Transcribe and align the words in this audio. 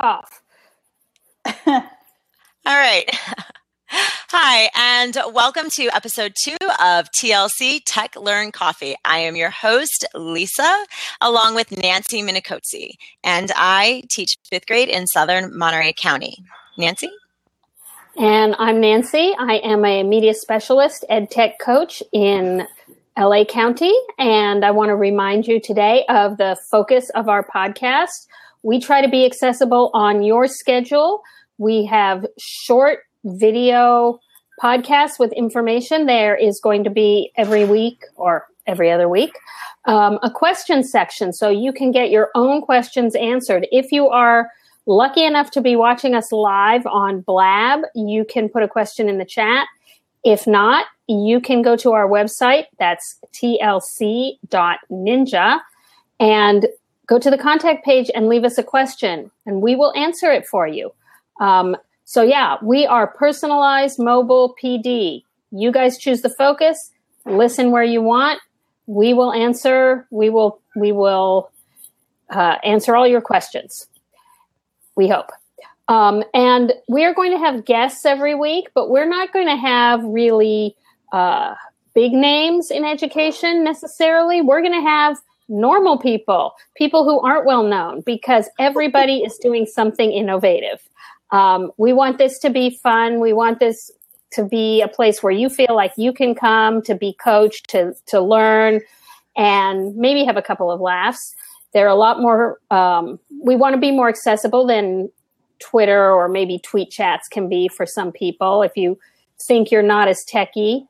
off. 0.00 0.42
All 1.66 1.82
right. 2.66 3.04
Hi, 3.90 4.68
and 4.76 5.16
welcome 5.32 5.70
to 5.70 5.88
episode 5.94 6.34
two 6.38 6.56
of 6.80 7.08
TLC 7.18 7.80
Tech 7.86 8.14
Learn 8.14 8.52
Coffee. 8.52 8.94
I 9.04 9.20
am 9.20 9.34
your 9.34 9.48
host, 9.48 10.04
Lisa, 10.14 10.84
along 11.22 11.54
with 11.54 11.76
Nancy 11.76 12.22
Minicozzi, 12.22 12.90
and 13.24 13.50
I 13.56 14.02
teach 14.10 14.36
fifth 14.50 14.66
grade 14.66 14.90
in 14.90 15.06
Southern 15.06 15.56
Monterey 15.56 15.94
County. 15.96 16.36
Nancy? 16.76 17.10
And 18.18 18.54
I'm 18.58 18.80
Nancy. 18.80 19.34
I 19.38 19.54
am 19.64 19.84
a 19.84 20.02
media 20.02 20.34
specialist, 20.34 21.04
ed 21.08 21.30
tech 21.30 21.58
coach 21.58 22.02
in 22.12 22.66
LA 23.18 23.44
County. 23.44 23.94
And 24.18 24.64
I 24.64 24.70
want 24.70 24.90
to 24.90 24.96
remind 24.96 25.46
you 25.46 25.60
today 25.60 26.04
of 26.08 26.36
the 26.36 26.56
focus 26.70 27.10
of 27.10 27.28
our 27.28 27.42
podcast. 27.42 28.26
We 28.62 28.80
try 28.80 29.00
to 29.00 29.08
be 29.08 29.24
accessible 29.24 29.90
on 29.94 30.22
your 30.22 30.46
schedule. 30.46 31.22
We 31.58 31.84
have 31.86 32.26
short 32.38 33.00
video 33.24 34.18
podcasts 34.62 35.18
with 35.18 35.32
information. 35.32 36.06
There 36.06 36.36
is 36.36 36.60
going 36.60 36.84
to 36.84 36.90
be 36.90 37.32
every 37.36 37.64
week 37.64 38.02
or 38.16 38.46
every 38.66 38.90
other 38.90 39.08
week 39.08 39.32
um, 39.88 40.18
a 40.22 40.30
question 40.30 40.84
section 40.84 41.32
so 41.32 41.48
you 41.48 41.72
can 41.72 41.90
get 41.90 42.10
your 42.10 42.30
own 42.34 42.60
questions 42.60 43.14
answered. 43.16 43.66
If 43.72 43.90
you 43.90 44.08
are 44.08 44.50
lucky 44.86 45.24
enough 45.24 45.50
to 45.52 45.62
be 45.62 45.76
watching 45.76 46.14
us 46.14 46.30
live 46.30 46.86
on 46.86 47.22
Blab, 47.22 47.80
you 47.94 48.24
can 48.24 48.48
put 48.50 48.62
a 48.62 48.68
question 48.68 49.08
in 49.08 49.18
the 49.18 49.24
chat. 49.24 49.66
If 50.24 50.46
not, 50.46 50.86
you 51.06 51.40
can 51.40 51.62
go 51.62 51.74
to 51.76 51.92
our 51.92 52.06
website. 52.08 52.64
That's 52.78 53.18
tlc.ninja 53.32 54.40
and 56.20 56.66
go 57.08 57.18
to 57.18 57.30
the 57.30 57.38
contact 57.38 57.84
page 57.84 58.10
and 58.14 58.28
leave 58.28 58.44
us 58.44 58.58
a 58.58 58.62
question 58.62 59.30
and 59.46 59.60
we 59.60 59.74
will 59.74 59.92
answer 59.96 60.30
it 60.30 60.46
for 60.46 60.68
you. 60.68 60.92
Um, 61.40 61.76
so 62.04 62.22
yeah, 62.22 62.56
we 62.62 62.86
are 62.86 63.06
personalized 63.06 63.98
mobile 63.98 64.54
PD. 64.62 65.24
You 65.50 65.72
guys 65.72 65.98
choose 65.98 66.22
the 66.22 66.30
focus, 66.30 66.92
listen 67.26 67.70
where 67.70 67.82
you 67.82 68.00
want. 68.02 68.40
We 68.86 69.12
will 69.12 69.32
answer. 69.32 70.06
We 70.10 70.30
will, 70.30 70.60
we 70.76 70.92
will 70.92 71.50
uh, 72.30 72.56
answer 72.62 72.94
all 72.94 73.06
your 73.06 73.20
questions 73.20 73.86
we 74.96 75.08
hope. 75.08 75.30
Um, 75.88 76.22
and 76.34 76.74
we 76.88 77.04
are 77.06 77.14
going 77.14 77.32
to 77.32 77.38
have 77.38 77.64
guests 77.64 78.04
every 78.04 78.34
week, 78.34 78.68
but 78.74 78.90
we're 78.90 79.08
not 79.08 79.32
going 79.32 79.46
to 79.46 79.56
have 79.56 80.04
really 80.04 80.76
uh, 81.12 81.54
big 81.94 82.12
names 82.12 82.70
in 82.70 82.84
education 82.84 83.64
necessarily. 83.64 84.42
We're 84.42 84.60
going 84.60 84.74
to 84.74 84.86
have 84.86 85.16
normal 85.48 85.98
people, 85.98 86.52
people 86.76 87.04
who 87.04 87.20
aren't 87.20 87.46
well 87.46 87.62
known, 87.62 88.02
because 88.04 88.48
everybody 88.58 89.18
is 89.18 89.38
doing 89.38 89.66
something 89.66 90.12
innovative. 90.12 90.80
Um, 91.30 91.72
we 91.76 91.92
want 91.92 92.18
this 92.18 92.38
to 92.40 92.50
be 92.50 92.70
fun. 92.82 93.20
We 93.20 93.32
want 93.32 93.60
this 93.60 93.90
to 94.32 94.44
be 94.44 94.82
a 94.82 94.88
place 94.88 95.22
where 95.22 95.32
you 95.32 95.48
feel 95.48 95.74
like 95.74 95.92
you 95.96 96.12
can 96.12 96.34
come 96.34 96.82
to 96.82 96.94
be 96.94 97.14
coached, 97.22 97.68
to 97.70 97.94
to 98.06 98.20
learn, 98.20 98.80
and 99.36 99.96
maybe 99.96 100.24
have 100.24 100.36
a 100.36 100.42
couple 100.42 100.70
of 100.70 100.80
laughs. 100.80 101.34
They're 101.72 101.88
a 101.88 101.94
lot 101.94 102.20
more, 102.20 102.58
um, 102.70 103.18
we 103.42 103.54
want 103.54 103.74
to 103.74 103.80
be 103.80 103.90
more 103.90 104.08
accessible 104.08 104.66
than 104.66 105.10
Twitter 105.60 106.10
or 106.10 106.28
maybe 106.28 106.58
tweet 106.58 106.90
chats 106.90 107.28
can 107.28 107.48
be 107.48 107.68
for 107.68 107.84
some 107.84 108.10
people. 108.10 108.62
If 108.62 108.76
you 108.76 108.98
think 109.40 109.70
you're 109.70 109.82
not 109.82 110.08
as 110.08 110.24
techy, 110.24 110.86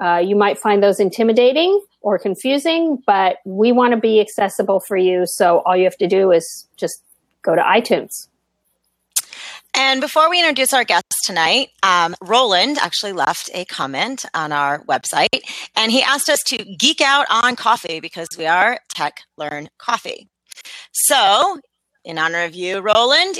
uh, 0.00 0.22
you 0.24 0.34
might 0.34 0.58
find 0.58 0.82
those 0.82 0.98
intimidating 1.00 1.80
or 2.02 2.18
confusing, 2.18 3.02
but 3.06 3.38
we 3.44 3.72
want 3.72 3.92
to 3.92 3.96
be 3.96 4.20
accessible 4.20 4.80
for 4.80 4.96
you. 4.96 5.24
So 5.26 5.60
all 5.60 5.76
you 5.76 5.84
have 5.84 5.96
to 5.98 6.08
do 6.08 6.32
is 6.32 6.66
just 6.76 7.02
go 7.42 7.54
to 7.54 7.62
iTunes. 7.62 8.28
And 9.74 10.02
before 10.02 10.28
we 10.28 10.38
introduce 10.38 10.72
our 10.74 10.84
guest 10.84 11.06
tonight, 11.24 11.68
um, 11.82 12.14
Roland 12.20 12.76
actually 12.78 13.12
left 13.12 13.48
a 13.54 13.64
comment 13.64 14.24
on 14.34 14.52
our 14.52 14.84
website 14.84 15.40
and 15.74 15.90
he 15.90 16.02
asked 16.02 16.28
us 16.28 16.40
to 16.48 16.58
geek 16.78 17.00
out 17.00 17.26
on 17.30 17.56
coffee 17.56 17.98
because 17.98 18.28
we 18.36 18.46
are 18.46 18.80
Tech 18.90 19.20
Learn 19.38 19.70
Coffee. 19.78 20.28
So, 20.92 21.58
in 22.04 22.18
honor 22.18 22.44
of 22.44 22.54
you, 22.54 22.80
Roland, 22.80 23.38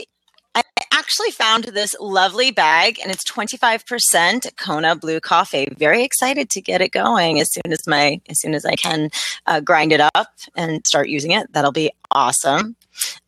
actually 0.92 1.30
found 1.30 1.64
this 1.64 1.94
lovely 1.98 2.50
bag 2.50 2.98
and 3.00 3.10
it's 3.10 3.28
25% 3.30 4.56
Kona 4.56 4.94
blue 4.94 5.20
coffee. 5.20 5.68
Very 5.76 6.04
excited 6.04 6.50
to 6.50 6.60
get 6.60 6.80
it 6.80 6.92
going 6.92 7.40
as 7.40 7.52
soon 7.52 7.72
as 7.72 7.86
my 7.86 8.20
as 8.28 8.40
soon 8.40 8.54
as 8.54 8.64
I 8.64 8.74
can 8.76 9.10
uh, 9.46 9.60
grind 9.60 9.92
it 9.92 10.00
up 10.14 10.28
and 10.54 10.86
start 10.86 11.08
using 11.08 11.30
it. 11.30 11.52
That'll 11.52 11.72
be 11.72 11.90
awesome. 12.10 12.76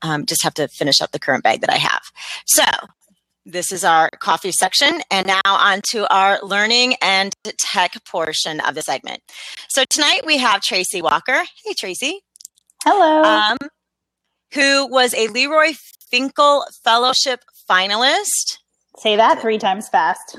Um, 0.02 0.26
just 0.26 0.42
have 0.42 0.54
to 0.54 0.69
finish 0.69 1.00
up 1.00 1.12
the 1.12 1.19
current 1.19 1.42
bag 1.42 1.60
that 1.62 1.70
I 1.70 1.78
have. 1.78 2.02
So 2.47 2.64
this 3.47 3.72
is 3.72 3.84
our 3.84 4.10
coffee 4.20 4.52
section. 4.52 5.00
And 5.10 5.26
now 5.26 5.41
on 5.44 5.81
to 5.91 6.12
our 6.12 6.38
learning 6.42 6.96
and 7.02 7.34
tech 7.58 7.92
portion 8.04 8.60
of 8.60 8.75
the 8.75 8.82
segment. 8.82 9.22
So 9.69 9.84
tonight 9.88 10.22
we 10.25 10.38
have 10.38 10.62
Tracy 10.62 11.02
Walker. 11.02 11.44
Hey, 11.64 11.75
Tracy. 11.75 12.20
Hello. 12.84 13.22
Um, 13.22 13.58
who 14.52 14.86
was 14.86 15.14
a 15.14 15.28
Leroy 15.28 15.72
Finkel 16.10 16.64
Fellowship 16.84 17.41
finalist. 17.69 18.58
Say 18.98 19.16
that 19.16 19.41
three 19.41 19.58
times 19.58 19.88
fast 19.88 20.38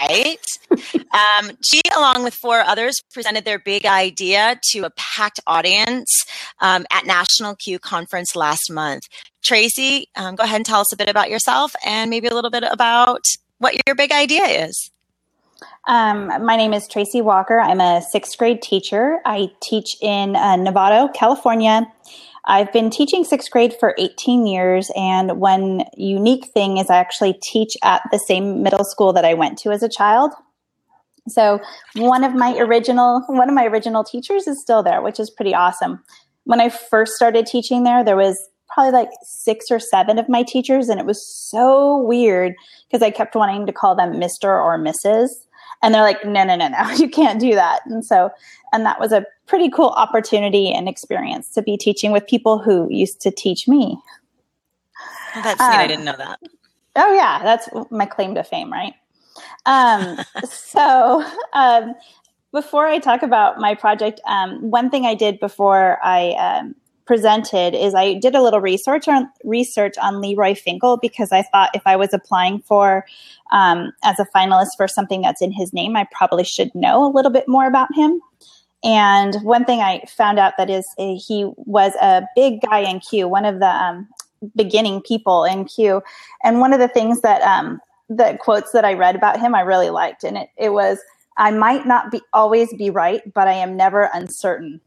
right? 0.00 0.38
um, 0.70 1.50
she, 1.64 1.80
along 1.96 2.24
with 2.24 2.34
four 2.34 2.60
others, 2.60 2.94
presented 3.12 3.44
their 3.44 3.58
big 3.58 3.86
idea 3.86 4.58
to 4.70 4.80
a 4.80 4.90
packed 4.90 5.40
audience 5.46 6.24
um, 6.60 6.86
at 6.90 7.06
National 7.06 7.54
CUE 7.56 7.78
Conference 7.78 8.36
last 8.36 8.70
month. 8.70 9.02
Tracy, 9.44 10.08
um, 10.16 10.34
go 10.34 10.44
ahead 10.44 10.56
and 10.56 10.66
tell 10.66 10.80
us 10.80 10.92
a 10.92 10.96
bit 10.96 11.08
about 11.08 11.30
yourself 11.30 11.74
and 11.84 12.10
maybe 12.10 12.26
a 12.26 12.34
little 12.34 12.50
bit 12.50 12.64
about 12.64 13.22
what 13.58 13.74
your 13.86 13.94
big 13.94 14.12
idea 14.12 14.44
is. 14.44 14.90
Um, 15.88 16.44
my 16.44 16.56
name 16.56 16.74
is 16.74 16.88
Tracy 16.88 17.22
Walker. 17.22 17.60
I'm 17.60 17.80
a 17.80 18.02
sixth 18.02 18.36
grade 18.36 18.60
teacher. 18.60 19.20
I 19.24 19.52
teach 19.62 19.96
in 20.02 20.34
uh, 20.34 20.56
Novato, 20.56 21.12
California. 21.14 21.90
I've 22.46 22.72
been 22.72 22.90
teaching 22.90 23.24
sixth 23.24 23.50
grade 23.50 23.74
for 23.78 23.94
18 23.98 24.46
years, 24.46 24.90
and 24.96 25.40
one 25.40 25.84
unique 25.96 26.46
thing 26.46 26.76
is 26.76 26.88
I 26.88 26.96
actually 26.96 27.34
teach 27.42 27.76
at 27.82 28.02
the 28.12 28.18
same 28.18 28.62
middle 28.62 28.84
school 28.84 29.12
that 29.14 29.24
I 29.24 29.34
went 29.34 29.58
to 29.58 29.72
as 29.72 29.82
a 29.82 29.88
child. 29.88 30.32
So 31.28 31.60
one 31.96 32.22
of 32.22 32.34
my 32.34 32.56
original 32.58 33.22
one 33.26 33.48
of 33.48 33.54
my 33.54 33.66
original 33.66 34.04
teachers 34.04 34.46
is 34.46 34.60
still 34.60 34.82
there, 34.82 35.02
which 35.02 35.18
is 35.18 35.28
pretty 35.28 35.54
awesome. 35.54 36.04
When 36.44 36.60
I 36.60 36.68
first 36.68 37.14
started 37.14 37.46
teaching 37.46 37.82
there, 37.82 38.04
there 38.04 38.16
was 38.16 38.38
probably 38.72 38.92
like 38.92 39.08
six 39.24 39.66
or 39.70 39.80
seven 39.80 40.18
of 40.18 40.28
my 40.28 40.44
teachers, 40.44 40.88
and 40.88 41.00
it 41.00 41.06
was 41.06 41.26
so 41.26 41.98
weird 41.98 42.54
because 42.88 43.02
I 43.02 43.10
kept 43.10 43.34
wanting 43.34 43.66
to 43.66 43.72
call 43.72 43.96
them 43.96 44.14
Mr. 44.14 44.44
or 44.44 44.78
Mrs. 44.78 45.30
And 45.82 45.94
they're 45.94 46.02
like, 46.02 46.24
no, 46.24 46.44
no, 46.44 46.56
no, 46.56 46.68
no, 46.68 46.90
you 46.96 47.08
can't 47.08 47.40
do 47.40 47.54
that. 47.54 47.80
And 47.86 48.04
so, 48.04 48.30
and 48.72 48.84
that 48.86 49.00
was 49.00 49.12
a 49.12 49.24
pretty 49.46 49.70
cool 49.70 49.90
opportunity 49.90 50.72
and 50.72 50.88
experience 50.88 51.50
to 51.50 51.62
be 51.62 51.76
teaching 51.76 52.12
with 52.12 52.26
people 52.26 52.58
who 52.58 52.88
used 52.90 53.20
to 53.22 53.30
teach 53.30 53.68
me. 53.68 53.98
that's 55.34 55.60
um, 55.60 55.70
I 55.70 55.86
didn't 55.86 56.04
know 56.04 56.16
that. 56.16 56.40
Oh 56.96 57.14
yeah, 57.14 57.42
that's 57.42 57.68
my 57.90 58.06
claim 58.06 58.34
to 58.34 58.42
fame, 58.42 58.72
right? 58.72 58.94
Um, 59.66 60.18
so 60.48 61.24
um, 61.52 61.94
before 62.52 62.86
I 62.86 62.98
talk 62.98 63.22
about 63.22 63.58
my 63.58 63.74
project, 63.74 64.20
um, 64.26 64.70
one 64.70 64.90
thing 64.90 65.04
I 65.04 65.14
did 65.14 65.38
before 65.40 65.98
I 66.02 66.30
um, 66.32 66.74
presented 67.06 67.74
is 67.74 67.94
I 67.94 68.14
did 68.14 68.34
a 68.34 68.42
little 68.42 68.60
research 68.60 69.08
on 69.08 69.28
research 69.44 69.94
on 70.02 70.20
Leroy 70.20 70.54
Finkel 70.54 70.96
because 70.96 71.32
I 71.32 71.42
thought 71.42 71.70
if 71.74 71.82
I 71.86 71.96
was 71.96 72.12
applying 72.12 72.60
for 72.60 73.06
um, 73.52 73.92
as 74.04 74.18
a 74.18 74.26
finalist 74.34 74.76
for 74.76 74.88
something 74.88 75.22
that's 75.22 75.40
in 75.40 75.52
his 75.52 75.72
name, 75.72 75.96
I 75.96 76.06
probably 76.10 76.44
should 76.44 76.74
know 76.74 77.04
a 77.04 77.12
little 77.12 77.30
bit 77.30 77.48
more 77.48 77.66
about 77.66 77.88
him. 77.94 78.20
And 78.84 79.36
one 79.42 79.64
thing 79.64 79.80
I 79.80 80.04
found 80.06 80.38
out 80.38 80.54
that 80.58 80.68
is 80.68 80.86
uh, 80.98 81.14
he 81.16 81.50
was 81.56 81.94
a 82.00 82.22
big 82.34 82.60
guy 82.60 82.80
in 82.80 83.00
CUE, 83.00 83.26
one 83.26 83.44
of 83.44 83.58
the 83.60 83.68
um, 83.68 84.08
beginning 84.54 85.00
people 85.02 85.44
in 85.44 85.64
CUE. 85.64 86.02
And 86.44 86.60
one 86.60 86.72
of 86.72 86.80
the 86.80 86.88
things 86.88 87.20
that 87.22 87.42
um, 87.42 87.80
the 88.08 88.38
quotes 88.40 88.72
that 88.72 88.84
I 88.84 88.94
read 88.94 89.16
about 89.16 89.40
him, 89.40 89.54
I 89.54 89.60
really 89.60 89.90
liked, 89.90 90.24
and 90.24 90.36
it, 90.36 90.50
it 90.56 90.72
was, 90.72 90.98
"I 91.36 91.50
might 91.50 91.86
not 91.86 92.10
be 92.10 92.20
always 92.32 92.72
be 92.74 92.90
right, 92.90 93.22
but 93.34 93.48
I 93.48 93.54
am 93.54 93.76
never 93.76 94.10
uncertain." 94.14 94.80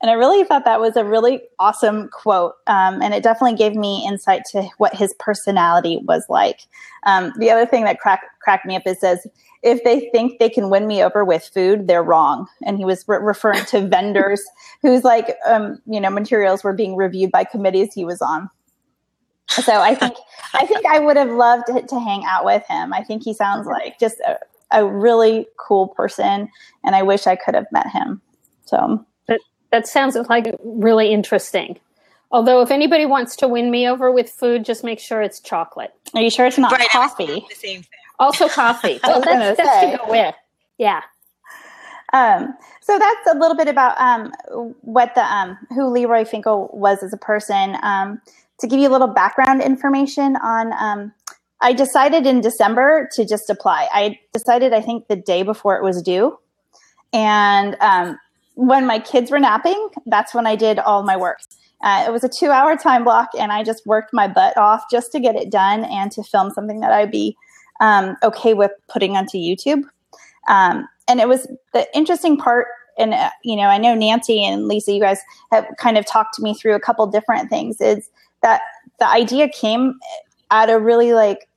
And 0.00 0.10
I 0.10 0.14
really 0.14 0.44
thought 0.44 0.64
that 0.64 0.80
was 0.80 0.96
a 0.96 1.04
really 1.04 1.42
awesome 1.58 2.08
quote. 2.08 2.54
Um, 2.68 3.02
and 3.02 3.14
it 3.14 3.22
definitely 3.22 3.56
gave 3.56 3.74
me 3.74 4.06
insight 4.06 4.42
to 4.52 4.62
what 4.78 4.94
his 4.94 5.12
personality 5.18 6.00
was 6.04 6.24
like. 6.28 6.60
Um, 7.04 7.32
the 7.38 7.50
other 7.50 7.66
thing 7.66 7.84
that 7.84 7.98
crack, 7.98 8.22
cracked 8.40 8.64
me 8.64 8.76
up 8.76 8.86
is 8.86 9.00
says, 9.00 9.26
if 9.62 9.82
they 9.82 10.08
think 10.10 10.38
they 10.38 10.48
can 10.48 10.70
win 10.70 10.86
me 10.86 11.02
over 11.02 11.24
with 11.24 11.50
food, 11.52 11.88
they're 11.88 12.02
wrong. 12.02 12.46
And 12.64 12.78
he 12.78 12.84
was 12.84 13.04
re- 13.08 13.18
referring 13.20 13.64
to 13.66 13.80
vendors 13.88 14.40
whose 14.82 15.02
like, 15.02 15.36
um, 15.46 15.80
you 15.86 16.00
know, 16.00 16.10
materials 16.10 16.62
were 16.62 16.72
being 16.72 16.94
reviewed 16.94 17.32
by 17.32 17.42
committees 17.42 17.92
he 17.92 18.04
was 18.04 18.22
on. 18.22 18.48
So 19.50 19.80
I 19.80 19.94
think, 19.94 20.14
I 20.54 20.66
think 20.66 20.86
I 20.86 21.00
would 21.00 21.16
have 21.16 21.30
loved 21.30 21.66
to, 21.68 21.82
to 21.82 21.98
hang 21.98 22.22
out 22.24 22.44
with 22.44 22.62
him. 22.68 22.92
I 22.92 23.02
think 23.02 23.24
he 23.24 23.34
sounds 23.34 23.66
like 23.66 23.98
just 23.98 24.20
a, 24.20 24.38
a 24.70 24.86
really 24.86 25.48
cool 25.56 25.88
person. 25.88 26.50
And 26.84 26.94
I 26.94 27.02
wish 27.02 27.26
I 27.26 27.34
could 27.34 27.54
have 27.54 27.66
met 27.72 27.88
him. 27.88 28.20
So 28.66 29.04
that 29.70 29.86
sounds 29.86 30.16
like 30.28 30.54
really 30.62 31.12
interesting. 31.12 31.78
Although, 32.30 32.60
if 32.60 32.70
anybody 32.70 33.06
wants 33.06 33.36
to 33.36 33.48
win 33.48 33.70
me 33.70 33.88
over 33.88 34.10
with 34.12 34.28
food, 34.28 34.64
just 34.64 34.84
make 34.84 35.00
sure 35.00 35.22
it's 35.22 35.40
chocolate. 35.40 35.94
Are 36.14 36.20
you 36.20 36.30
sure 36.30 36.46
it's 36.46 36.58
not 36.58 36.72
right, 36.72 36.88
coffee? 36.90 37.44
The 37.48 37.54
same 37.54 37.82
thing. 37.82 37.86
Also, 38.18 38.48
coffee. 38.48 39.00
well, 39.06 39.20
that's, 39.22 39.56
that's 39.56 39.92
to 39.92 39.96
go 39.96 40.10
with. 40.10 40.34
Yeah. 40.76 41.02
Um, 42.12 42.54
so 42.80 42.98
that's 42.98 43.26
a 43.30 43.38
little 43.38 43.56
bit 43.56 43.68
about 43.68 43.98
um, 44.00 44.32
what 44.80 45.14
the 45.14 45.22
um, 45.22 45.58
who 45.70 45.88
Leroy 45.88 46.24
Finkel 46.24 46.70
was 46.72 47.02
as 47.02 47.12
a 47.12 47.18
person. 47.18 47.76
Um, 47.82 48.20
to 48.60 48.66
give 48.66 48.80
you 48.80 48.88
a 48.88 48.90
little 48.90 49.08
background 49.08 49.62
information 49.62 50.36
on, 50.36 50.72
um, 50.72 51.12
I 51.60 51.72
decided 51.72 52.26
in 52.26 52.40
December 52.40 53.08
to 53.12 53.24
just 53.24 53.48
apply. 53.50 53.88
I 53.92 54.18
decided, 54.32 54.72
I 54.72 54.80
think, 54.80 55.08
the 55.08 55.16
day 55.16 55.42
before 55.42 55.76
it 55.76 55.82
was 55.82 56.02
due, 56.02 56.38
and 57.12 57.76
um, 57.80 58.18
when 58.58 58.86
my 58.86 58.98
kids 58.98 59.30
were 59.30 59.38
napping, 59.38 59.88
that's 60.06 60.34
when 60.34 60.44
I 60.44 60.56
did 60.56 60.80
all 60.80 61.04
my 61.04 61.16
work. 61.16 61.38
Uh, 61.82 62.04
it 62.08 62.10
was 62.10 62.24
a 62.24 62.28
two-hour 62.28 62.76
time 62.76 63.04
block, 63.04 63.28
and 63.38 63.52
I 63.52 63.62
just 63.62 63.86
worked 63.86 64.12
my 64.12 64.26
butt 64.26 64.56
off 64.56 64.84
just 64.90 65.12
to 65.12 65.20
get 65.20 65.36
it 65.36 65.48
done 65.48 65.84
and 65.84 66.10
to 66.12 66.24
film 66.24 66.50
something 66.50 66.80
that 66.80 66.90
I'd 66.90 67.12
be 67.12 67.36
okay 67.80 68.54
with 68.54 68.72
putting 68.88 69.16
onto 69.16 69.38
YouTube. 69.38 69.84
Um, 70.48 70.88
and 71.06 71.20
it 71.20 71.28
was 71.28 71.46
the 71.72 71.86
interesting 71.96 72.36
part 72.36 72.66
and 72.98 73.14
uh, 73.14 73.30
you 73.44 73.54
know 73.54 73.68
i 73.68 73.78
know 73.78 73.94
nancy 73.94 74.42
and 74.42 74.66
lisa 74.66 74.92
you 74.92 75.00
guys 75.00 75.20
have 75.52 75.64
kind 75.78 75.96
of 75.96 76.04
talked 76.04 76.40
me 76.40 76.52
through 76.52 76.74
a 76.74 76.80
couple 76.80 77.06
different 77.06 77.48
things 77.48 77.80
is 77.80 78.10
that 78.42 78.60
the 78.98 79.08
idea 79.08 79.48
came 79.48 79.94
at 80.50 80.68
a 80.68 80.80
really 80.80 81.12
like 81.12 81.48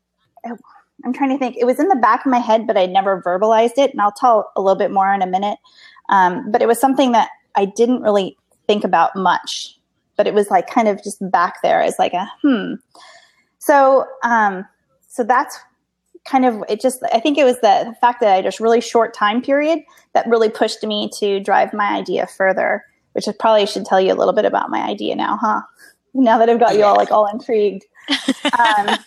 i'm 1.04 1.14
trying 1.14 1.32
to 1.32 1.38
think 1.40 1.58
it 1.58 1.66
was 1.66 1.80
in 1.80 1.88
the 1.88 1.96
back 1.96 2.26
of 2.26 2.32
my 2.32 2.38
head 2.38 2.68
but 2.68 2.78
i 2.78 2.86
never 2.86 3.22
verbalized 3.24 3.78
it 3.78 3.92
and 3.92 4.02
i'll 4.02 4.12
tell 4.12 4.52
a 4.56 4.62
little 4.62 4.78
bit 4.78 4.92
more 4.92 5.12
in 5.12 5.22
a 5.22 5.28
minute 5.28 5.58
um, 6.12 6.50
but 6.52 6.62
it 6.62 6.68
was 6.68 6.80
something 6.80 7.12
that 7.12 7.30
i 7.56 7.66
didn't 7.66 8.02
really 8.02 8.38
think 8.68 8.84
about 8.84 9.16
much 9.16 9.78
but 10.16 10.28
it 10.28 10.34
was 10.34 10.50
like 10.50 10.70
kind 10.70 10.88
of 10.88 11.04
just 11.04 11.18
back 11.32 11.62
there 11.64 11.82
as 11.82 11.96
like 11.98 12.14
a 12.14 12.30
hmm. 12.42 12.76
So 13.64 14.06
um, 14.24 14.66
so 15.08 15.24
that's 15.24 15.58
kind 16.26 16.46
of 16.46 16.64
it 16.70 16.80
just 16.80 17.02
i 17.12 17.20
think 17.20 17.38
it 17.38 17.44
was 17.44 17.60
the, 17.62 17.96
fact 18.00 18.22
that 18.22 18.36
i 18.36 18.42
just 18.42 18.60
really 18.60 18.80
short 18.80 19.14
time 19.14 19.42
period 19.42 19.80
that 20.14 20.28
really 20.28 20.50
pushed 20.50 20.84
me 20.84 21.10
to 21.18 21.40
drive 21.40 21.74
my 21.74 21.96
idea 21.98 22.28
further 22.28 22.84
which 23.14 23.28
i 23.28 23.34
probably 23.40 23.66
should 23.66 23.86
tell 23.86 24.00
you 24.00 24.14
a 24.14 24.16
little 24.16 24.34
bit 24.34 24.46
about 24.46 24.70
my 24.70 24.82
idea 24.82 25.16
now 25.16 25.38
huh? 25.38 25.62
Now 26.14 26.38
that 26.38 26.50
i've 26.50 26.60
got 26.60 26.76
you 26.76 26.84
all 26.84 26.96
like 26.96 27.12
all 27.12 27.28
intrigued. 27.28 27.86
Um, 28.60 28.98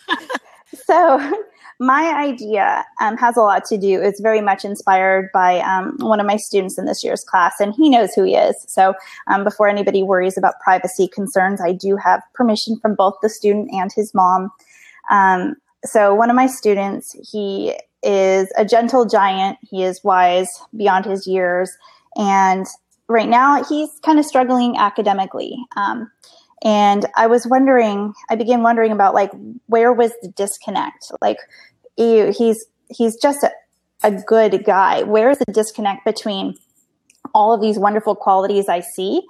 so 0.85 1.45
my 1.79 2.13
idea 2.17 2.85
um, 3.01 3.17
has 3.17 3.35
a 3.35 3.41
lot 3.41 3.65
to 3.65 3.77
do 3.77 4.01
it's 4.01 4.21
very 4.21 4.41
much 4.41 4.63
inspired 4.63 5.29
by 5.33 5.59
um, 5.59 5.95
one 5.99 6.19
of 6.19 6.25
my 6.25 6.37
students 6.37 6.77
in 6.77 6.85
this 6.85 7.03
year's 7.03 7.23
class 7.23 7.55
and 7.59 7.73
he 7.75 7.89
knows 7.89 8.13
who 8.13 8.23
he 8.23 8.35
is 8.35 8.55
so 8.67 8.93
um, 9.27 9.43
before 9.43 9.67
anybody 9.67 10.01
worries 10.01 10.37
about 10.37 10.59
privacy 10.63 11.07
concerns 11.07 11.59
i 11.61 11.71
do 11.71 11.97
have 11.97 12.21
permission 12.33 12.79
from 12.79 12.95
both 12.95 13.15
the 13.21 13.29
student 13.29 13.69
and 13.71 13.91
his 13.93 14.13
mom 14.13 14.49
um, 15.11 15.55
so 15.85 16.13
one 16.15 16.29
of 16.29 16.35
my 16.35 16.47
students, 16.47 17.15
he 17.31 17.75
is 18.03 18.51
a 18.57 18.65
gentle 18.65 19.05
giant. 19.05 19.57
He 19.61 19.83
is 19.83 20.03
wise 20.03 20.49
beyond 20.75 21.05
his 21.05 21.27
years. 21.27 21.71
And 22.15 22.65
right 23.07 23.29
now 23.29 23.63
he's 23.63 23.89
kind 24.03 24.19
of 24.19 24.25
struggling 24.25 24.77
academically. 24.77 25.57
And 26.65 27.05
I 27.15 27.27
was 27.27 27.47
wondering, 27.47 28.13
I 28.29 28.35
began 28.35 28.63
wondering 28.63 28.91
about 28.91 29.13
like, 29.13 29.31
where 29.67 29.93
was 29.93 30.11
the 30.21 30.29
disconnect? 30.29 31.11
Like 31.21 31.37
he, 31.95 32.31
he's, 32.31 32.65
he's 32.89 33.15
just 33.15 33.43
a, 33.43 33.51
a 34.03 34.11
good 34.11 34.65
guy. 34.65 35.03
Where 35.03 35.29
is 35.29 35.37
the 35.37 35.53
disconnect 35.53 36.03
between 36.03 36.55
all 37.33 37.53
of 37.53 37.61
these 37.61 37.77
wonderful 37.77 38.15
qualities 38.15 38.67
I 38.67 38.81
see 38.81 39.21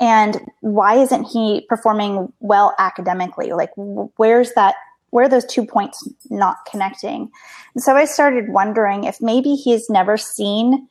and 0.00 0.40
why 0.60 0.96
isn't 0.96 1.24
he 1.24 1.64
performing 1.68 2.32
well 2.40 2.74
academically? 2.78 3.52
Like, 3.52 3.70
where's 3.76 4.52
that 4.54 4.74
where 5.10 5.26
are 5.26 5.28
those 5.28 5.44
two 5.44 5.66
points 5.66 6.08
not 6.30 6.56
connecting? 6.68 7.30
And 7.74 7.84
so 7.84 7.94
I 7.94 8.06
started 8.06 8.48
wondering 8.48 9.04
if 9.04 9.20
maybe 9.20 9.54
he's 9.54 9.90
never 9.90 10.16
seen 10.16 10.88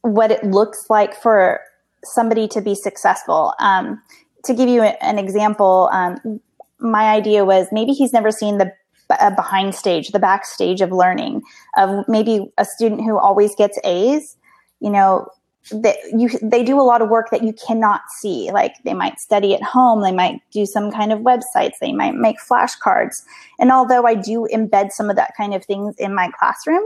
what 0.00 0.30
it 0.30 0.42
looks 0.42 0.86
like 0.88 1.14
for 1.14 1.60
somebody 2.02 2.48
to 2.48 2.62
be 2.62 2.74
successful. 2.74 3.52
Um, 3.60 4.02
to 4.48 4.54
give 4.54 4.68
you 4.68 4.82
an 4.82 5.18
example, 5.18 5.88
um, 5.92 6.40
my 6.80 7.04
idea 7.04 7.44
was 7.44 7.68
maybe 7.72 7.92
he's 7.92 8.12
never 8.12 8.30
seen 8.30 8.58
the 8.58 8.72
behind 9.08 9.74
stage, 9.74 10.08
the 10.08 10.18
backstage 10.18 10.80
of 10.80 10.92
learning, 10.92 11.42
of 11.76 12.06
maybe 12.08 12.52
a 12.58 12.64
student 12.64 13.02
who 13.02 13.18
always 13.18 13.54
gets 13.54 13.78
A's. 13.84 14.36
You 14.80 14.90
know, 14.90 15.26
that 15.70 15.96
you 16.16 16.30
they 16.42 16.62
do 16.62 16.80
a 16.80 16.82
lot 16.82 17.02
of 17.02 17.08
work 17.08 17.30
that 17.30 17.42
you 17.42 17.52
cannot 17.52 18.02
see 18.18 18.50
like 18.52 18.74
they 18.84 18.94
might 18.94 19.18
study 19.20 19.54
at 19.54 19.62
home 19.62 20.02
they 20.02 20.12
might 20.12 20.40
do 20.50 20.64
some 20.64 20.90
kind 20.90 21.12
of 21.12 21.20
websites 21.20 21.72
they 21.80 21.92
might 21.92 22.14
make 22.14 22.36
flashcards 22.38 23.22
and 23.58 23.70
although 23.70 24.06
i 24.06 24.14
do 24.14 24.46
embed 24.52 24.90
some 24.90 25.10
of 25.10 25.16
that 25.16 25.32
kind 25.36 25.54
of 25.54 25.64
things 25.64 25.94
in 25.98 26.14
my 26.14 26.30
classroom 26.38 26.82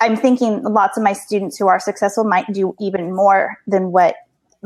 i'm 0.00 0.16
thinking 0.16 0.62
lots 0.62 0.96
of 0.96 1.04
my 1.04 1.12
students 1.12 1.56
who 1.56 1.68
are 1.68 1.78
successful 1.78 2.24
might 2.24 2.50
do 2.52 2.74
even 2.80 3.14
more 3.14 3.56
than 3.66 3.92
what 3.92 4.16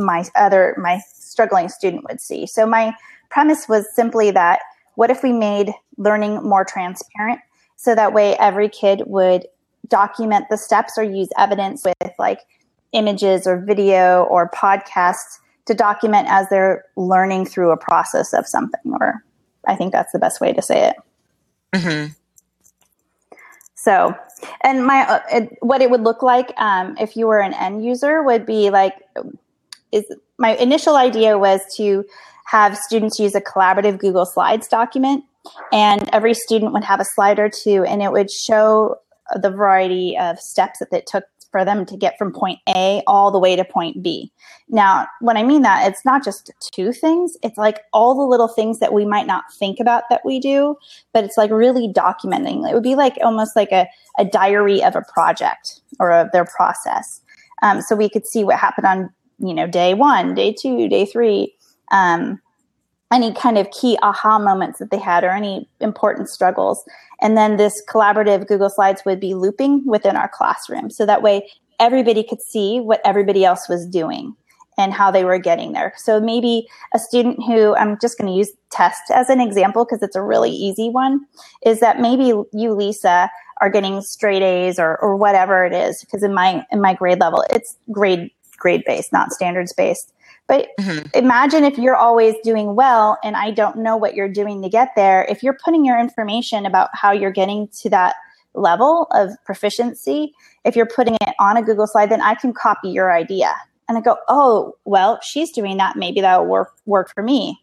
my 0.01 0.25
other 0.35 0.75
my 0.79 1.01
struggling 1.15 1.69
student 1.69 2.05
would 2.09 2.21
see 2.21 2.47
so 2.47 2.67
my 2.67 2.93
premise 3.29 3.69
was 3.69 3.87
simply 3.95 4.31
that 4.31 4.61
what 4.97 5.11
if 5.11 5.23
we 5.23 5.33
made 5.33 5.73
learning 5.97 6.43
more 6.43 6.65
transparent 6.65 7.41
so 7.77 7.95
that 7.95 8.13
way 8.13 8.37
every 8.37 8.69
kid 8.69 9.03
would 9.07 9.47
document 9.89 10.47
the 10.51 10.57
steps 10.57 10.97
or 10.97 11.03
use 11.03 11.29
evidence 11.39 11.85
with 11.85 12.13
like 12.19 12.41
images 12.93 13.47
or 13.47 13.59
video 13.59 14.25
or 14.25 14.51
podcasts 14.51 15.39
to 15.67 15.75
document 15.75 16.27
as 16.29 16.49
they're 16.49 16.85
learning 16.97 17.47
through 17.47 17.71
a 17.71 17.77
process 17.77 18.33
of 18.33 18.47
something 18.47 18.93
or 19.01 19.25
i 19.67 19.77
think 19.77 19.93
that's 19.93 20.13
the 20.13 20.19
best 20.19 20.41
way 20.41 20.53
to 20.53 20.63
say 20.63 20.89
it 20.89 20.97
mm-hmm. 21.75 22.13
so 23.75 24.15
and 24.63 24.87
my 24.87 25.03
uh, 25.03 25.21
it, 25.33 25.57
what 25.61 25.81
it 25.81 25.91
would 25.91 26.03
look 26.03 26.23
like 26.23 26.53
um, 26.59 26.97
if 26.99 27.17
you 27.17 27.27
were 27.27 27.41
an 27.41 27.55
end 27.55 27.85
user 27.85 28.23
would 28.23 28.47
be 28.47 28.71
like 28.71 28.95
is 29.93 30.05
my 30.39 30.57
initial 30.57 30.97
idea 30.97 31.39
was 31.39 31.61
to 31.77 32.05
have 32.47 32.77
students 32.77 33.19
use 33.19 33.35
a 33.35 33.41
collaborative 33.41 33.99
google 33.99 34.27
slides 34.27 34.69
document 34.69 35.25
and 35.73 36.09
every 36.13 36.35
student 36.35 36.73
would 36.73 36.85
have 36.85 37.01
a 37.01 37.05
slide 37.05 37.39
or 37.39 37.49
two 37.49 37.85
and 37.85 38.03
it 38.03 38.13
would 38.13 38.31
show 38.31 38.97
the 39.41 39.51
variety 39.51 40.17
of 40.19 40.39
steps 40.39 40.81
that 40.81 40.93
it 40.93 41.07
took 41.07 41.25
for 41.51 41.65
them 41.65 41.85
to 41.85 41.97
get 41.97 42.17
from 42.17 42.33
point 42.33 42.59
A 42.69 43.03
all 43.07 43.31
the 43.31 43.39
way 43.39 43.57
to 43.57 43.65
point 43.65 44.03
B. 44.03 44.33
Now, 44.69 45.07
when 45.21 45.37
I 45.37 45.43
mean 45.43 45.63
that, 45.63 45.89
it's 45.89 46.05
not 46.05 46.25
just 46.25 46.51
two 46.73 46.93
things, 46.93 47.37
it's 47.43 47.59
like 47.59 47.81
all 47.93 48.15
the 48.15 48.23
little 48.23 48.49
things 48.49 48.79
that 48.79 48.93
we 48.93 49.05
might 49.05 49.27
not 49.27 49.45
think 49.59 49.81
about 49.81 50.05
that 50.11 50.23
we 50.25 50.39
do, 50.39 50.77
but 51.13 51.25
it's 51.25 51.37
like 51.37 51.51
really 51.51 51.89
documenting. 51.89 52.69
It 52.69 52.75
would 52.75 52.83
be 52.83 52.95
like 52.95 53.17
almost 53.23 53.57
like 53.57 53.73
a, 53.73 53.89
a 54.19 54.25
diary 54.25 54.83
of 54.83 54.95
a 54.95 55.03
project 55.13 55.81
or 55.99 56.13
of 56.13 56.31
their 56.33 56.45
process. 56.45 57.21
Um, 57.63 57.83
so 57.83 57.97
we 57.97 58.09
could 58.09 58.27
see 58.27 58.45
what 58.45 58.59
happened 58.59 58.87
on, 58.87 59.11
you 59.41 59.55
know, 59.55 59.67
day 59.67 59.95
one, 59.95 60.35
day 60.35 60.53
two, 60.53 60.89
day 60.89 61.07
three. 61.07 61.55
Um, 61.91 62.41
any 63.13 63.35
kind 63.35 63.59
of 63.59 63.71
key 63.73 63.99
aha 64.03 64.39
moments 64.39 64.79
that 64.79 64.91
they 64.91 64.99
had 64.99 65.25
or 65.25 65.31
any 65.31 65.69
important 65.81 66.29
struggles. 66.29 66.85
And 67.21 67.37
then 67.37 67.57
this 67.57 67.83
collaborative 67.89 68.47
Google 68.47 68.71
Slides 68.71 69.03
would 69.05 69.19
be 69.19 69.35
looping 69.35 69.85
within 69.85 70.17
our 70.17 70.29
classroom. 70.29 70.91
So 70.91 71.05
that 71.07 71.23
way 71.23 71.49
everybody 71.81 72.23
could 72.23 72.41
see 72.41 72.79
what 72.79 73.01
everybody 73.05 73.45
else 73.45 73.69
was 73.69 73.87
doing 73.87 74.37
and 74.79 74.93
how 74.93 75.11
they 75.11 75.25
were 75.25 75.39
getting 75.39 75.73
there. 75.73 75.93
So 75.97 76.21
maybe 76.21 76.69
a 76.95 76.99
student 76.99 77.43
who 77.45 77.75
I'm 77.75 77.99
just 78.01 78.17
going 78.17 78.33
to 78.33 78.37
use 78.37 78.53
test 78.71 79.03
as 79.13 79.29
an 79.29 79.41
example 79.41 79.85
because 79.85 80.03
it's 80.03 80.17
a 80.17 80.23
really 80.23 80.51
easy 80.51 80.89
one 80.89 81.27
is 81.67 81.81
that 81.81 82.01
maybe 82.01 82.33
you, 82.53 82.73
Lisa, 82.73 83.29
are 83.61 83.69
getting 83.69 84.01
straight 84.01 84.43
A's 84.43 84.79
or, 84.79 84.97
or 85.03 85.17
whatever 85.17 85.67
it 85.67 85.73
is. 85.73 86.01
Because 86.01 86.23
in 86.23 86.33
my 86.33 86.65
in 86.71 86.81
my 86.81 86.95
grade 86.95 87.21
level, 87.21 87.45
it's 87.51 87.77
grade 87.91 88.31
grade 88.61 88.85
based, 88.87 89.13
not 89.13 89.33
standards 89.33 89.73
based. 89.73 90.13
But 90.47 90.69
mm-hmm. 90.81 91.07
imagine 91.15 91.65
if 91.65 91.79
you're 91.79 91.97
always 91.97 92.35
doing 92.43 92.75
well 92.75 93.19
and 93.23 93.37
I 93.37 93.51
don't 93.51 93.79
know 93.79 93.97
what 93.97 94.15
you're 94.15 94.29
doing 94.29 94.63
to 94.63 94.69
get 94.69 94.91
there. 94.97 95.25
If 95.29 95.43
you're 95.43 95.57
putting 95.65 95.85
your 95.85 95.99
information 95.99 96.67
about 96.67 96.91
how 96.93 97.13
you're 97.13 97.31
getting 97.31 97.69
to 97.83 97.91
that 97.91 98.17
level 98.55 99.07
of 99.13 99.31
proficiency, 99.45 100.33
if 100.65 100.75
you're 100.75 100.87
putting 100.87 101.15
it 101.21 101.35
on 101.39 101.57
a 101.57 101.63
Google 101.63 101.87
slide, 101.87 102.11
then 102.11 102.21
I 102.21 102.35
can 102.35 102.53
copy 102.53 102.91
your 102.91 103.13
idea. 103.13 103.55
And 103.89 103.97
I 103.97 104.01
go, 104.01 104.17
oh, 104.29 104.75
well, 104.85 105.21
she's 105.23 105.53
doing 105.53 105.77
that. 105.77 105.97
Maybe 105.97 106.21
that 106.21 106.41
will 106.41 106.47
work, 106.47 106.73
work 106.85 107.13
for 107.15 107.23
me. 107.23 107.61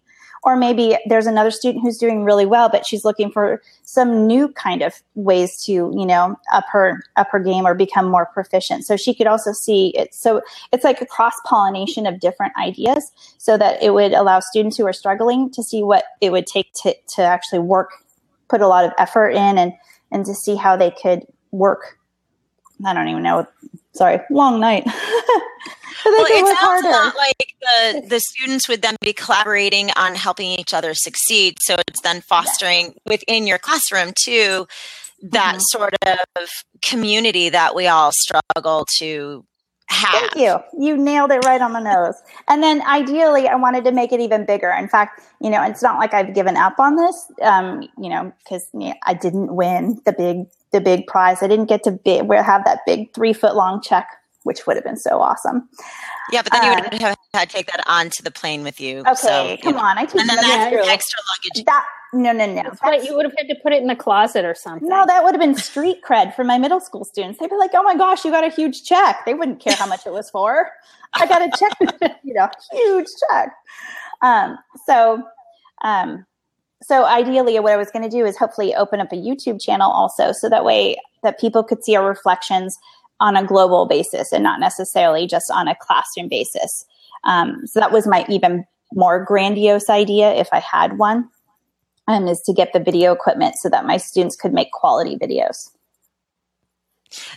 Or 0.48 0.56
maybe 0.56 0.98
there's 1.08 1.26
another 1.26 1.52
student 1.52 1.84
who's 1.84 1.98
doing 1.98 2.24
really 2.24 2.46
well, 2.46 2.70
but 2.70 2.86
she's 2.86 3.04
looking 3.04 3.30
for 3.30 3.62
some 3.84 4.26
new 4.26 4.48
kind 4.54 4.82
of 4.82 4.94
ways 5.14 5.62
to, 5.66 5.74
you 5.74 6.06
know, 6.06 6.38
up 6.54 6.64
her 6.72 7.04
up 7.18 7.28
her 7.32 7.40
game 7.42 7.68
or 7.68 7.76
become 7.76 8.10
more 8.10 8.28
proficient. 8.28 8.86
So 8.86 8.96
she 8.96 9.14
could 9.14 9.28
also 9.28 9.52
see 9.52 9.90
it. 9.90 10.16
So 10.16 10.42
it's 10.72 10.86
like 10.86 11.02
a 11.02 11.06
cross 11.06 11.34
pollination 11.46 12.08
of 12.08 12.22
different 12.22 12.54
ideas, 12.58 13.12
so 13.38 13.58
that 13.58 13.84
it 13.84 13.94
would 13.94 14.14
allow 14.14 14.40
students 14.40 14.78
who 14.78 14.88
are 14.88 14.94
struggling 14.94 15.52
to 15.52 15.62
see 15.62 15.84
what 15.84 16.06
it 16.22 16.32
would 16.32 16.48
take 16.48 16.72
to 16.84 16.96
to 17.16 17.24
actually 17.24 17.60
work, 17.60 17.90
put 18.48 18.62
a 18.62 18.70
lot 18.70 18.86
of 18.86 18.94
effort 18.98 19.32
in, 19.32 19.58
and 19.58 19.74
and 20.14 20.26
to 20.26 20.34
see 20.34 20.56
how 20.56 20.78
they 20.78 20.92
could 20.92 21.26
work. 21.52 22.00
I 22.86 22.94
don't 22.94 23.10
even 23.10 23.24
know. 23.24 23.46
Sorry, 23.92 24.22
long 24.32 24.62
night. 24.62 24.88
well, 26.06 26.26
it 26.30 26.46
sounds 26.46 26.60
harder. 26.60 26.88
a 26.88 26.92
lot 26.92 27.16
like 27.16 27.54
the 27.62 28.08
the 28.08 28.20
students 28.20 28.68
would 28.70 28.82
then 28.82 28.96
be 29.02 29.14
collaborating 29.14 29.90
on 29.96 30.16
helping 30.16 30.48
each 30.48 30.74
other 30.74 30.94
succeed. 30.94 31.58
So 31.62 31.78
it's 31.88 32.02
then 32.02 32.22
fostering 32.22 32.96
within 33.06 33.48
your 33.48 33.58
classroom 33.58 34.14
too 34.24 34.68
that 35.22 35.56
mm-hmm. 35.56 35.78
sort 35.78 35.96
of 36.06 36.50
community 36.84 37.50
that 37.50 37.76
we 37.76 37.88
all 37.88 38.12
struggle 38.12 38.86
to 39.00 39.46
have. 39.90 40.14
Thank 40.14 40.36
you. 40.36 40.58
You 40.78 40.98
nailed 40.98 41.32
it 41.32 41.46
right 41.46 41.62
on 41.62 41.74
the 41.74 41.80
nose. 41.80 42.16
And 42.48 42.62
then 42.62 42.82
ideally, 42.82 43.48
I 43.48 43.56
wanted 43.56 43.86
to 43.86 43.92
make 43.92 44.12
it 44.12 44.20
even 44.20 44.46
bigger. 44.46 44.70
In 44.70 44.88
fact, 44.88 45.22
you 45.42 45.50
know, 45.50 45.64
it's 45.64 45.82
not 45.82 45.98
like 45.98 46.14
I've 46.14 46.34
given 46.34 46.58
up 46.58 46.80
on 46.80 46.96
this, 46.96 47.32
um, 47.42 47.82
you 47.98 48.10
know, 48.10 48.32
because 48.44 48.68
you 48.74 48.90
know, 48.90 48.94
I 49.06 49.14
didn't 49.14 49.56
win 49.56 50.02
the 50.06 50.14
big 50.14 50.48
the 50.72 50.82
big 50.82 51.08
prize. 51.08 51.42
I 51.42 51.48
didn't 51.48 51.68
get 51.68 51.84
to 51.84 51.92
be, 51.92 52.18
have 52.18 52.66
that 52.66 52.80
big 52.86 53.14
three 53.14 53.34
foot 53.34 53.56
long 53.56 53.82
check, 53.82 54.08
which 54.48 54.66
would 54.66 54.78
have 54.78 54.86
been 54.86 54.98
so 54.98 55.20
awesome. 55.20 55.68
Yeah, 56.32 56.42
but 56.42 56.54
then 56.54 56.64
you 56.64 56.70
would 56.70 56.94
uh, 56.94 57.08
have 57.08 57.18
had 57.34 57.50
to 57.50 57.56
take 57.56 57.68
that 57.68 57.84
onto 57.86 58.24
the 58.24 58.32
plane 58.32 58.64
with 58.64 58.80
you. 58.80 59.00
Okay, 59.02 59.14
so, 59.16 59.58
come 59.62 59.78
on. 59.78 59.98
I 59.98 60.06
took 60.06 60.22
and 60.22 60.30
then 60.30 60.38
that's 60.38 60.88
extra 60.88 61.20
luggage. 61.36 61.66
That 61.66 61.86
no, 62.14 62.32
no, 62.32 62.46
no. 62.46 62.72
That's, 62.82 63.06
you 63.06 63.16
would 63.16 63.26
have 63.26 63.34
had 63.38 63.50
to 63.50 63.56
put 63.62 63.74
it 63.74 63.82
in 63.82 63.88
the 63.88 63.96
closet 63.96 64.46
or 64.46 64.56
something. 64.56 64.88
No, 64.88 65.06
that 65.06 65.24
would 65.24 65.34
have 65.34 65.42
been 65.42 65.56
street 65.56 65.98
cred 66.08 66.34
for 66.34 66.46
my 66.46 66.58
middle 66.58 66.80
school 66.80 67.04
students. 67.04 67.40
They'd 67.40 67.50
be 67.50 67.58
like, 67.58 67.72
"Oh 67.74 67.84
my 67.84 67.96
gosh, 67.96 68.24
you 68.24 68.32
got 68.32 68.46
a 68.46 68.50
huge 68.50 68.84
check." 68.84 69.26
They 69.26 69.34
wouldn't 69.34 69.60
care 69.60 69.76
how 69.76 69.88
much 69.88 70.08
it 70.08 70.14
was 70.14 70.30
for. 70.30 70.72
I 71.14 71.28
got 71.28 71.42
a 71.42 71.52
check, 71.58 72.18
you 72.24 72.34
know, 72.34 72.48
huge 72.72 73.08
check. 73.30 73.54
Um, 74.22 74.58
so, 74.86 75.24
um, 75.84 76.26
so 76.82 77.06
ideally, 77.06 77.60
what 77.60 77.74
I 77.74 77.78
was 77.78 77.92
going 77.92 78.04
to 78.04 78.10
do 78.10 78.26
is 78.26 78.38
hopefully 78.38 78.74
open 78.74 79.02
up 79.02 79.12
a 79.12 79.16
YouTube 79.16 79.62
channel 79.62 79.92
also, 79.92 80.32
so 80.32 80.48
that 80.50 80.64
way 80.64 80.96
that 81.24 81.40
people 81.40 81.64
could 81.64 81.84
see 81.84 81.96
our 81.96 82.08
reflections 82.08 82.78
on 83.20 83.36
a 83.36 83.46
global 83.46 83.86
basis 83.86 84.32
and 84.32 84.44
not 84.44 84.60
necessarily 84.60 85.28
just 85.28 85.52
on 85.52 85.68
a 85.68 85.76
classroom 85.82 86.28
basis. 86.30 86.86
Um, 87.24 87.66
so 87.66 87.80
that 87.80 87.92
was 87.92 88.08
my 88.08 88.26
even 88.30 88.66
more 88.94 89.24
grandiose 89.24 89.90
idea 89.90 90.34
if 90.34 90.48
I 90.52 90.60
had 90.60 90.98
one 90.98 91.30
um, 92.08 92.28
is 92.28 92.42
to 92.42 92.54
get 92.54 92.74
the 92.74 92.80
video 92.80 93.12
equipment 93.12 93.56
so 93.62 93.70
that 93.70 93.86
my 93.86 93.98
students 93.98 94.36
could 94.36 94.54
make 94.54 94.72
quality 94.72 95.18
videos. 95.18 95.70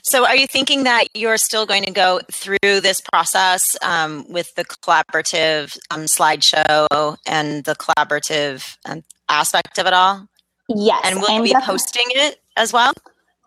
So, 0.03 0.27
are 0.27 0.35
you 0.35 0.49
thinking 0.49 0.83
that 0.85 1.05
you're 1.15 1.37
still 1.37 1.65
going 1.65 1.85
to 1.85 1.93
go 1.93 2.21
through 2.33 2.59
this 2.63 3.01
process 3.01 3.63
um, 3.83 4.25
with 4.29 4.53
the 4.57 4.65
collaborative 4.65 5.79
um, 5.91 6.07
slideshow 6.07 7.17
and 7.25 7.65
the 7.65 7.77
collaborative 7.77 8.77
um, 8.85 9.05
aspect 9.29 9.79
of 9.79 9.87
it 9.87 9.93
all? 9.93 10.27
Yes. 10.69 11.01
And 11.05 11.21
will 11.21 11.31
you 11.31 11.43
be 11.43 11.55
posting 11.63 12.07
it 12.09 12.41
as 12.57 12.73
well? 12.73 12.93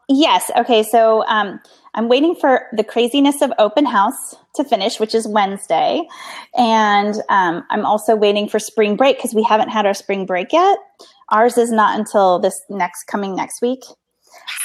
Yes. 0.08 0.50
Okay. 0.58 0.84
So, 0.84 1.26
um, 1.28 1.60
I'm 1.96 2.08
waiting 2.10 2.36
for 2.36 2.68
the 2.74 2.84
craziness 2.84 3.42
of 3.42 3.52
open 3.60 3.86
house 3.86 4.36
to 4.56 4.64
finish, 4.64 5.00
which 5.00 5.14
is 5.14 5.28
Wednesday. 5.28 6.08
And 6.58 7.16
um, 7.30 7.64
I'm 7.70 7.86
also 7.86 8.16
waiting 8.16 8.48
for 8.48 8.60
spring 8.60 8.96
break 8.96 9.18
because 9.18 9.34
we 9.34 9.44
haven't 9.44 9.70
had 9.70 9.86
our 9.86 9.94
spring 9.94 10.26
break 10.26 10.52
yet. 10.52 10.78
Ours 11.30 11.58
is 11.58 11.72
not 11.72 11.98
until 11.98 12.40
this 12.40 12.60
next 12.70 13.06
coming 13.06 13.36
next 13.36 13.62
week. 13.62 13.84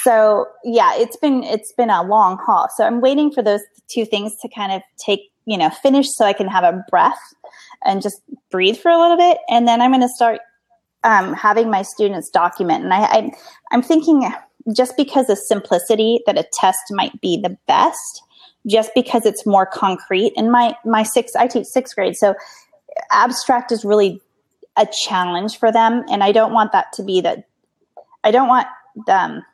So 0.03 0.47
yeah, 0.63 0.93
it's 0.95 1.17
been 1.17 1.43
it's 1.43 1.71
been 1.73 1.89
a 1.89 2.03
long 2.03 2.37
haul. 2.37 2.67
So 2.75 2.83
I'm 2.83 3.01
waiting 3.01 3.31
for 3.31 3.43
those 3.43 3.61
two 3.89 4.05
things 4.05 4.35
to 4.41 4.49
kind 4.49 4.71
of 4.71 4.81
take, 5.03 5.21
you 5.45 5.57
know, 5.57 5.69
finish 5.69 6.07
so 6.09 6.25
I 6.25 6.33
can 6.33 6.47
have 6.47 6.63
a 6.63 6.83
breath 6.89 7.19
and 7.85 8.01
just 8.01 8.21
breathe 8.51 8.77
for 8.77 8.89
a 8.89 8.99
little 8.99 9.17
bit. 9.17 9.37
And 9.49 9.67
then 9.67 9.81
I'm 9.81 9.91
going 9.91 10.01
to 10.01 10.09
start 10.09 10.41
um, 11.03 11.33
having 11.33 11.69
my 11.69 11.81
students 11.81 12.29
document. 12.29 12.83
And 12.83 12.93
I, 12.93 13.03
I 13.03 13.31
I'm 13.71 13.81
thinking 13.81 14.31
just 14.73 14.95
because 14.97 15.29
of 15.29 15.37
simplicity 15.37 16.21
that 16.25 16.37
a 16.37 16.45
test 16.53 16.79
might 16.91 17.19
be 17.21 17.39
the 17.41 17.57
best, 17.67 18.23
just 18.67 18.91
because 18.93 19.25
it's 19.25 19.45
more 19.45 19.65
concrete. 19.65 20.33
And 20.35 20.51
my 20.51 20.75
my 20.85 21.03
six 21.03 21.35
I 21.35 21.47
teach 21.47 21.65
sixth 21.65 21.95
grade, 21.95 22.15
so 22.15 22.35
abstract 23.11 23.71
is 23.71 23.85
really 23.85 24.21
a 24.77 24.85
challenge 24.85 25.57
for 25.57 25.71
them, 25.71 26.03
and 26.11 26.23
I 26.23 26.31
don't 26.31 26.53
want 26.53 26.71
that 26.71 26.93
to 26.93 27.03
be 27.03 27.21
the 27.21 27.43
I 28.23 28.31
don't 28.31 28.47
want 28.47 28.67
them 29.07 29.37
um, 29.37 29.45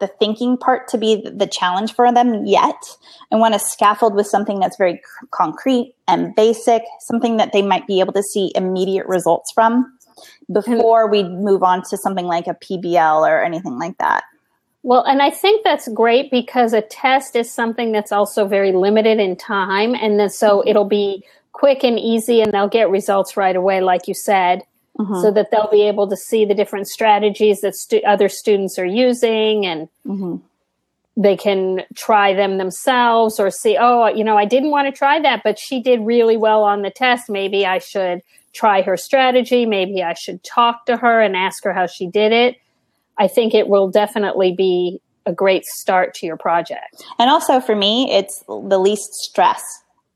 the 0.00 0.08
thinking 0.18 0.56
part 0.56 0.88
to 0.88 0.98
be 0.98 1.22
the 1.24 1.46
challenge 1.46 1.94
for 1.94 2.12
them 2.12 2.44
yet. 2.44 2.76
I 3.32 3.36
want 3.36 3.54
to 3.54 3.60
scaffold 3.60 4.14
with 4.14 4.26
something 4.26 4.58
that's 4.58 4.76
very 4.76 4.94
c- 4.94 5.26
concrete 5.30 5.94
and 6.08 6.34
basic, 6.34 6.82
something 7.00 7.36
that 7.36 7.52
they 7.52 7.62
might 7.62 7.86
be 7.86 8.00
able 8.00 8.12
to 8.14 8.22
see 8.22 8.52
immediate 8.54 9.06
results 9.06 9.52
from 9.52 9.96
before 10.52 11.08
we 11.08 11.22
move 11.22 11.62
on 11.62 11.82
to 11.90 11.96
something 11.96 12.26
like 12.26 12.46
a 12.46 12.54
PBL 12.54 13.26
or 13.26 13.42
anything 13.42 13.78
like 13.78 13.96
that. 13.98 14.24
Well, 14.84 15.02
and 15.02 15.22
I 15.22 15.30
think 15.30 15.64
that's 15.64 15.88
great 15.88 16.30
because 16.30 16.74
a 16.74 16.82
test 16.82 17.36
is 17.36 17.50
something 17.50 17.90
that's 17.90 18.12
also 18.12 18.46
very 18.46 18.70
limited 18.70 19.18
in 19.18 19.34
time. 19.34 19.94
And 19.94 20.20
then 20.20 20.28
so 20.28 20.58
mm-hmm. 20.58 20.68
it'll 20.68 20.84
be 20.84 21.24
quick 21.52 21.82
and 21.82 21.98
easy 21.98 22.42
and 22.42 22.52
they'll 22.52 22.68
get 22.68 22.90
results 22.90 23.34
right 23.34 23.56
away, 23.56 23.80
like 23.80 24.06
you 24.08 24.12
said, 24.12 24.62
mm-hmm. 24.98 25.22
so 25.22 25.30
that 25.30 25.50
they'll 25.50 25.70
be 25.70 25.88
able 25.88 26.06
to 26.10 26.18
see 26.18 26.44
the 26.44 26.54
different 26.54 26.86
strategies 26.86 27.62
that 27.62 27.74
stu- 27.74 28.02
other 28.06 28.28
students 28.28 28.78
are 28.78 28.84
using 28.84 29.64
and 29.64 29.88
mm-hmm. 30.06 30.36
they 31.16 31.38
can 31.38 31.80
try 31.94 32.34
them 32.34 32.58
themselves 32.58 33.40
or 33.40 33.50
see, 33.50 33.78
oh, 33.80 34.08
you 34.08 34.22
know, 34.22 34.36
I 34.36 34.44
didn't 34.44 34.70
want 34.70 34.86
to 34.86 34.92
try 34.92 35.18
that, 35.18 35.40
but 35.42 35.58
she 35.58 35.80
did 35.80 36.02
really 36.02 36.36
well 36.36 36.62
on 36.62 36.82
the 36.82 36.90
test. 36.90 37.30
Maybe 37.30 37.64
I 37.64 37.78
should 37.78 38.20
try 38.52 38.82
her 38.82 38.98
strategy. 38.98 39.64
Maybe 39.64 40.02
I 40.02 40.12
should 40.12 40.44
talk 40.44 40.84
to 40.86 40.98
her 40.98 41.22
and 41.22 41.34
ask 41.34 41.64
her 41.64 41.72
how 41.72 41.86
she 41.86 42.06
did 42.06 42.32
it 42.32 42.58
I 43.18 43.28
think 43.28 43.54
it 43.54 43.68
will 43.68 43.88
definitely 43.88 44.52
be 44.52 45.00
a 45.26 45.32
great 45.32 45.64
start 45.64 46.14
to 46.14 46.26
your 46.26 46.36
project. 46.36 47.04
And 47.18 47.30
also 47.30 47.60
for 47.60 47.74
me, 47.74 48.12
it's 48.12 48.44
the 48.46 48.78
least 48.78 49.14
stress. 49.14 49.62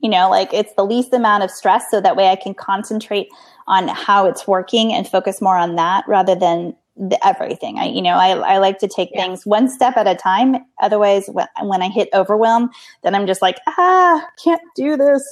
You 0.00 0.10
know, 0.10 0.30
like 0.30 0.52
it's 0.52 0.72
the 0.76 0.84
least 0.84 1.12
amount 1.12 1.42
of 1.42 1.50
stress 1.50 1.84
so 1.90 2.00
that 2.00 2.16
way 2.16 2.28
I 2.28 2.36
can 2.36 2.54
concentrate 2.54 3.28
on 3.66 3.88
how 3.88 4.26
it's 4.26 4.46
working 4.46 4.92
and 4.92 5.08
focus 5.08 5.40
more 5.40 5.56
on 5.56 5.76
that 5.76 6.04
rather 6.06 6.34
than 6.34 6.76
the 6.96 7.24
everything. 7.26 7.78
I, 7.78 7.86
you 7.86 8.02
know, 8.02 8.14
I, 8.14 8.30
I 8.30 8.58
like 8.58 8.78
to 8.80 8.88
take 8.88 9.10
yeah. 9.12 9.22
things 9.22 9.46
one 9.46 9.68
step 9.68 9.96
at 9.96 10.06
a 10.06 10.14
time. 10.14 10.56
Otherwise, 10.80 11.28
when, 11.28 11.46
when 11.62 11.82
I 11.82 11.88
hit 11.88 12.08
overwhelm, 12.12 12.70
then 13.02 13.14
I'm 13.14 13.26
just 13.26 13.42
like, 13.42 13.58
ah, 13.66 14.26
can't 14.42 14.62
do 14.74 14.96
this. 14.96 15.22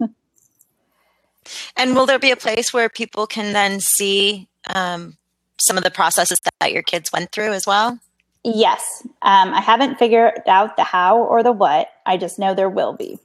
and 1.76 1.94
will 1.94 2.06
there 2.06 2.18
be 2.18 2.30
a 2.30 2.36
place 2.36 2.72
where 2.72 2.88
people 2.88 3.26
can 3.26 3.52
then 3.52 3.80
see 3.80 4.48
um, 4.74 5.16
some 5.60 5.76
of 5.76 5.84
the 5.84 5.90
processes 5.90 6.40
that 6.60 6.72
your 6.72 6.82
kids 6.82 7.10
went 7.12 7.32
through 7.32 7.52
as 7.52 7.66
well? 7.66 7.98
Yes. 8.44 9.06
Um, 9.22 9.54
I 9.54 9.60
haven't 9.60 9.98
figured 9.98 10.42
out 10.46 10.76
the 10.76 10.84
how 10.84 11.18
or 11.18 11.42
the 11.42 11.52
what. 11.52 11.88
I 12.04 12.16
just 12.16 12.38
know 12.38 12.54
there 12.54 12.68
will 12.68 12.92
be. 12.92 13.18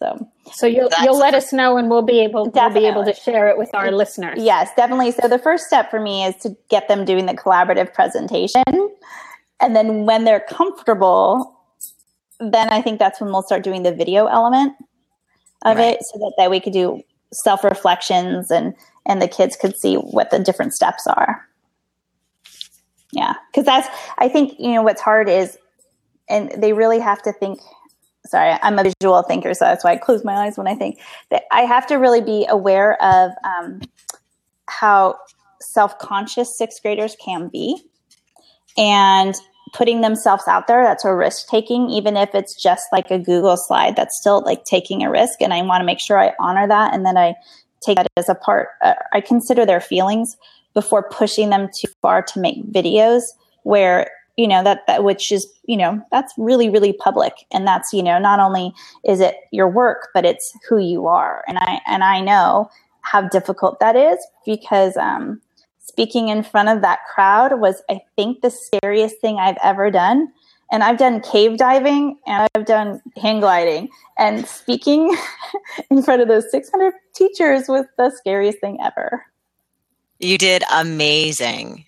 So, 0.00 0.28
so 0.52 0.66
you'll 0.66 0.88
That's 0.88 1.02
you'll 1.02 1.18
let 1.18 1.34
us 1.34 1.52
know, 1.52 1.76
and 1.76 1.90
we'll 1.90 2.02
be 2.02 2.20
able 2.20 2.50
we'll 2.50 2.70
be 2.70 2.86
able 2.86 3.04
to 3.04 3.12
share 3.12 3.48
it 3.50 3.58
with 3.58 3.68
our 3.74 3.92
listeners. 3.92 4.42
Yes, 4.42 4.70
definitely. 4.74 5.12
So 5.12 5.28
the 5.28 5.38
first 5.38 5.64
step 5.64 5.90
for 5.90 6.00
me 6.00 6.24
is 6.24 6.36
to 6.36 6.56
get 6.70 6.88
them 6.88 7.04
doing 7.04 7.26
the 7.26 7.34
collaborative 7.34 7.92
presentation, 7.92 8.62
and 9.60 9.76
then 9.76 10.06
when 10.06 10.24
they're 10.24 10.40
comfortable, 10.40 11.54
then 12.38 12.70
I 12.70 12.80
think 12.80 12.98
that's 12.98 13.20
when 13.20 13.30
we'll 13.30 13.42
start 13.42 13.62
doing 13.62 13.82
the 13.82 13.92
video 13.92 14.24
element 14.24 14.72
of 15.66 15.76
right. 15.76 15.96
it, 15.96 16.02
so 16.02 16.18
that, 16.18 16.32
that 16.38 16.50
we 16.50 16.60
could 16.60 16.72
do 16.72 17.02
self 17.34 17.62
reflections 17.62 18.50
and 18.50 18.74
and 19.06 19.20
the 19.20 19.28
kids 19.28 19.54
could 19.54 19.76
see 19.76 19.96
what 19.96 20.30
the 20.30 20.38
different 20.38 20.72
steps 20.72 21.06
are. 21.06 21.46
Yeah. 23.12 23.34
Cause 23.54 23.64
that's, 23.64 23.88
I 24.18 24.28
think, 24.28 24.54
you 24.58 24.72
know, 24.72 24.82
what's 24.82 25.00
hard 25.00 25.28
is, 25.28 25.58
and 26.28 26.50
they 26.56 26.72
really 26.72 27.00
have 27.00 27.22
to 27.22 27.32
think, 27.32 27.60
sorry, 28.26 28.56
I'm 28.62 28.78
a 28.78 28.84
visual 29.00 29.22
thinker. 29.22 29.52
So 29.54 29.64
that's 29.64 29.82
why 29.82 29.92
I 29.92 29.96
close 29.96 30.24
my 30.24 30.34
eyes 30.34 30.56
when 30.56 30.68
I 30.68 30.74
think 30.74 31.00
that 31.30 31.44
I 31.50 31.62
have 31.62 31.86
to 31.88 31.96
really 31.96 32.20
be 32.20 32.46
aware 32.48 33.02
of 33.02 33.32
um, 33.44 33.80
how 34.68 35.16
self-conscious 35.60 36.56
sixth 36.56 36.80
graders 36.82 37.16
can 37.22 37.48
be 37.48 37.82
and 38.78 39.34
putting 39.72 40.00
themselves 40.00 40.44
out 40.48 40.66
there 40.66 40.82
that's 40.82 41.04
a 41.04 41.14
risk 41.14 41.48
taking 41.48 41.90
even 41.90 42.16
if 42.16 42.34
it's 42.34 42.60
just 42.60 42.86
like 42.92 43.10
a 43.10 43.18
google 43.18 43.56
slide 43.56 43.94
that's 43.94 44.18
still 44.18 44.42
like 44.42 44.64
taking 44.64 45.02
a 45.02 45.10
risk 45.10 45.40
and 45.40 45.52
i 45.52 45.62
want 45.62 45.80
to 45.80 45.84
make 45.84 46.00
sure 46.00 46.18
i 46.18 46.32
honor 46.40 46.66
that 46.66 46.92
and 46.94 47.04
then 47.04 47.16
i 47.16 47.34
take 47.82 47.96
that 47.96 48.08
as 48.16 48.28
a 48.28 48.34
part 48.34 48.68
uh, 48.82 48.94
i 49.12 49.20
consider 49.20 49.64
their 49.64 49.80
feelings 49.80 50.36
before 50.74 51.08
pushing 51.10 51.50
them 51.50 51.68
too 51.74 51.88
far 52.00 52.22
to 52.22 52.40
make 52.40 52.64
videos 52.72 53.22
where 53.62 54.10
you 54.36 54.48
know 54.48 54.64
that, 54.64 54.86
that 54.86 55.04
which 55.04 55.30
is 55.30 55.46
you 55.64 55.76
know 55.76 56.00
that's 56.10 56.32
really 56.38 56.70
really 56.70 56.92
public. 56.94 57.32
And 57.50 57.66
that's 57.66 57.92
you 57.92 58.02
know 58.02 58.18
not 58.18 58.40
only 58.40 58.72
is 59.04 59.20
it 59.20 59.36
your 59.50 59.68
work 59.68 60.08
but 60.14 60.24
it's 60.24 60.56
who 60.68 60.78
you 60.78 61.06
are. 61.06 61.44
And 61.46 61.58
i 61.58 61.80
and 61.86 62.02
i 62.02 62.20
know 62.20 62.70
how 63.02 63.22
difficult 63.28 63.80
that 63.80 63.96
is 63.96 64.18
because 64.46 64.96
um, 64.96 65.40
speaking 65.78 66.28
in 66.28 66.42
front 66.42 66.68
of 66.68 66.82
that 66.82 67.00
crowd 67.12 67.60
was 67.60 67.82
i 67.90 68.00
think 68.16 68.40
the 68.40 68.50
scariest 68.50 69.20
thing 69.20 69.38
i've 69.38 69.58
ever 69.62 69.90
done. 69.90 70.32
And 70.72 70.84
i've 70.84 70.98
done 70.98 71.20
cave 71.20 71.58
diving 71.58 72.16
and 72.26 72.48
i've 72.54 72.64
done 72.64 73.02
hang 73.16 73.40
gliding. 73.40 73.88
And 74.16 74.46
speaking 74.46 75.14
in 75.90 76.02
front 76.02 76.22
of 76.22 76.28
those 76.28 76.50
600 76.50 76.94
teachers 77.14 77.68
was 77.68 77.84
the 77.98 78.10
scariest 78.10 78.60
thing 78.60 78.78
ever 78.82 79.24
you 80.20 80.38
did 80.38 80.62
amazing. 80.72 81.84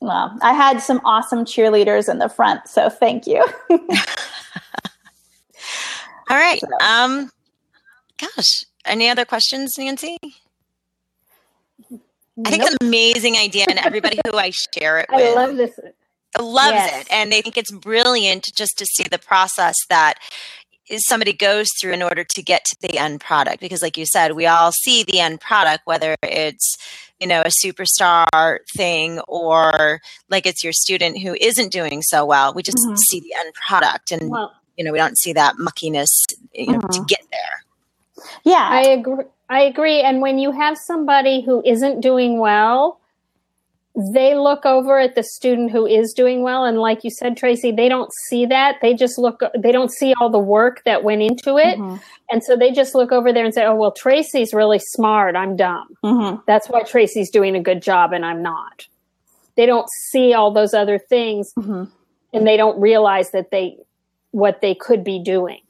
Well, 0.00 0.36
I 0.40 0.54
had 0.54 0.80
some 0.80 1.00
awesome 1.04 1.44
cheerleaders 1.44 2.08
in 2.08 2.18
the 2.18 2.28
front, 2.28 2.68
so 2.68 2.88
thank 2.88 3.26
you. 3.26 3.44
All 6.30 6.36
right. 6.36 6.60
So. 6.60 6.86
Um, 6.86 7.30
gosh, 8.18 8.64
any 8.86 9.10
other 9.10 9.24
questions, 9.24 9.74
Nancy? 9.76 10.16
I 12.46 12.50
think 12.50 12.62
it's 12.62 12.70
an 12.80 12.86
amazing 12.86 13.36
idea, 13.36 13.66
and 13.68 13.78
everybody 13.78 14.18
who 14.26 14.38
I 14.38 14.52
share 14.74 15.00
it 15.00 15.06
with, 15.12 15.20
I 15.20 15.34
love 15.34 15.56
this. 15.56 15.78
Loves 16.38 16.72
yes. 16.72 17.02
it, 17.02 17.12
and 17.12 17.32
they 17.32 17.42
think 17.42 17.58
it's 17.58 17.72
brilliant 17.72 18.48
just 18.54 18.78
to 18.78 18.86
see 18.86 19.04
the 19.10 19.18
process 19.18 19.74
that 19.88 20.14
somebody 20.98 21.32
goes 21.32 21.68
through 21.80 21.92
in 21.92 22.02
order 22.02 22.24
to 22.24 22.42
get 22.42 22.64
to 22.64 22.76
the 22.80 22.98
end 22.98 23.20
product. 23.20 23.60
Because, 23.60 23.82
like 23.82 23.96
you 23.96 24.06
said, 24.06 24.32
we 24.32 24.46
all 24.46 24.70
see 24.72 25.02
the 25.02 25.18
end 25.18 25.40
product, 25.40 25.82
whether 25.86 26.14
it's 26.22 26.76
you 27.20 27.26
know 27.26 27.42
a 27.42 27.50
superstar 27.64 28.58
thing 28.74 29.20
or 29.28 30.00
like 30.28 30.46
it's 30.46 30.64
your 30.64 30.72
student 30.72 31.18
who 31.18 31.36
isn't 31.40 31.70
doing 31.72 32.02
so 32.02 32.24
well. 32.24 32.52
We 32.54 32.62
just 32.62 32.78
mm-hmm. 32.78 32.96
see 32.96 33.20
the 33.20 33.34
end 33.38 33.52
product, 33.54 34.10
and 34.10 34.30
well, 34.30 34.52
you 34.76 34.84
know 34.84 34.92
we 34.92 34.98
don't 34.98 35.18
see 35.18 35.32
that 35.34 35.56
muckiness 35.56 36.08
you 36.54 36.66
know, 36.66 36.78
mm-hmm. 36.78 37.02
to 37.02 37.04
get 37.06 37.22
there. 37.30 37.64
Yeah, 38.44 38.66
I 38.68 38.82
agree. 38.82 39.24
I 39.48 39.62
agree. 39.62 40.00
And 40.00 40.20
when 40.20 40.38
you 40.38 40.52
have 40.52 40.78
somebody 40.78 41.42
who 41.42 41.62
isn't 41.64 42.00
doing 42.00 42.38
well, 42.38 43.00
they 44.12 44.34
look 44.34 44.64
over 44.64 44.98
at 44.98 45.14
the 45.14 45.22
student 45.22 45.70
who 45.70 45.86
is 45.86 46.12
doing 46.12 46.42
well. 46.42 46.64
And 46.64 46.78
like 46.78 47.04
you 47.04 47.10
said, 47.10 47.36
Tracy, 47.36 47.72
they 47.72 47.88
don't 47.88 48.12
see 48.26 48.46
that. 48.46 48.76
They 48.80 48.94
just 48.94 49.18
look, 49.18 49.42
they 49.56 49.72
don't 49.72 49.90
see 49.90 50.14
all 50.20 50.30
the 50.30 50.38
work 50.38 50.82
that 50.84 51.02
went 51.02 51.22
into 51.22 51.58
it. 51.58 51.78
Mm-hmm. 51.78 51.96
And 52.30 52.44
so 52.44 52.56
they 52.56 52.70
just 52.70 52.94
look 52.94 53.12
over 53.12 53.32
there 53.32 53.44
and 53.44 53.52
say, 53.52 53.64
oh, 53.64 53.74
well, 53.74 53.92
Tracy's 53.92 54.54
really 54.54 54.78
smart. 54.78 55.36
I'm 55.36 55.56
dumb. 55.56 55.88
Mm-hmm. 56.04 56.40
That's 56.46 56.68
why 56.68 56.82
Tracy's 56.82 57.30
doing 57.30 57.56
a 57.56 57.60
good 57.60 57.82
job 57.82 58.12
and 58.12 58.24
I'm 58.24 58.42
not. 58.42 58.86
They 59.56 59.66
don't 59.66 59.88
see 59.90 60.32
all 60.32 60.52
those 60.52 60.72
other 60.72 60.98
things 60.98 61.52
mm-hmm. 61.58 61.84
and 62.32 62.46
they 62.46 62.56
don't 62.56 62.80
realize 62.80 63.32
that 63.32 63.50
they, 63.50 63.76
what 64.30 64.60
they 64.60 64.74
could 64.74 65.04
be 65.04 65.18
doing. 65.22 65.60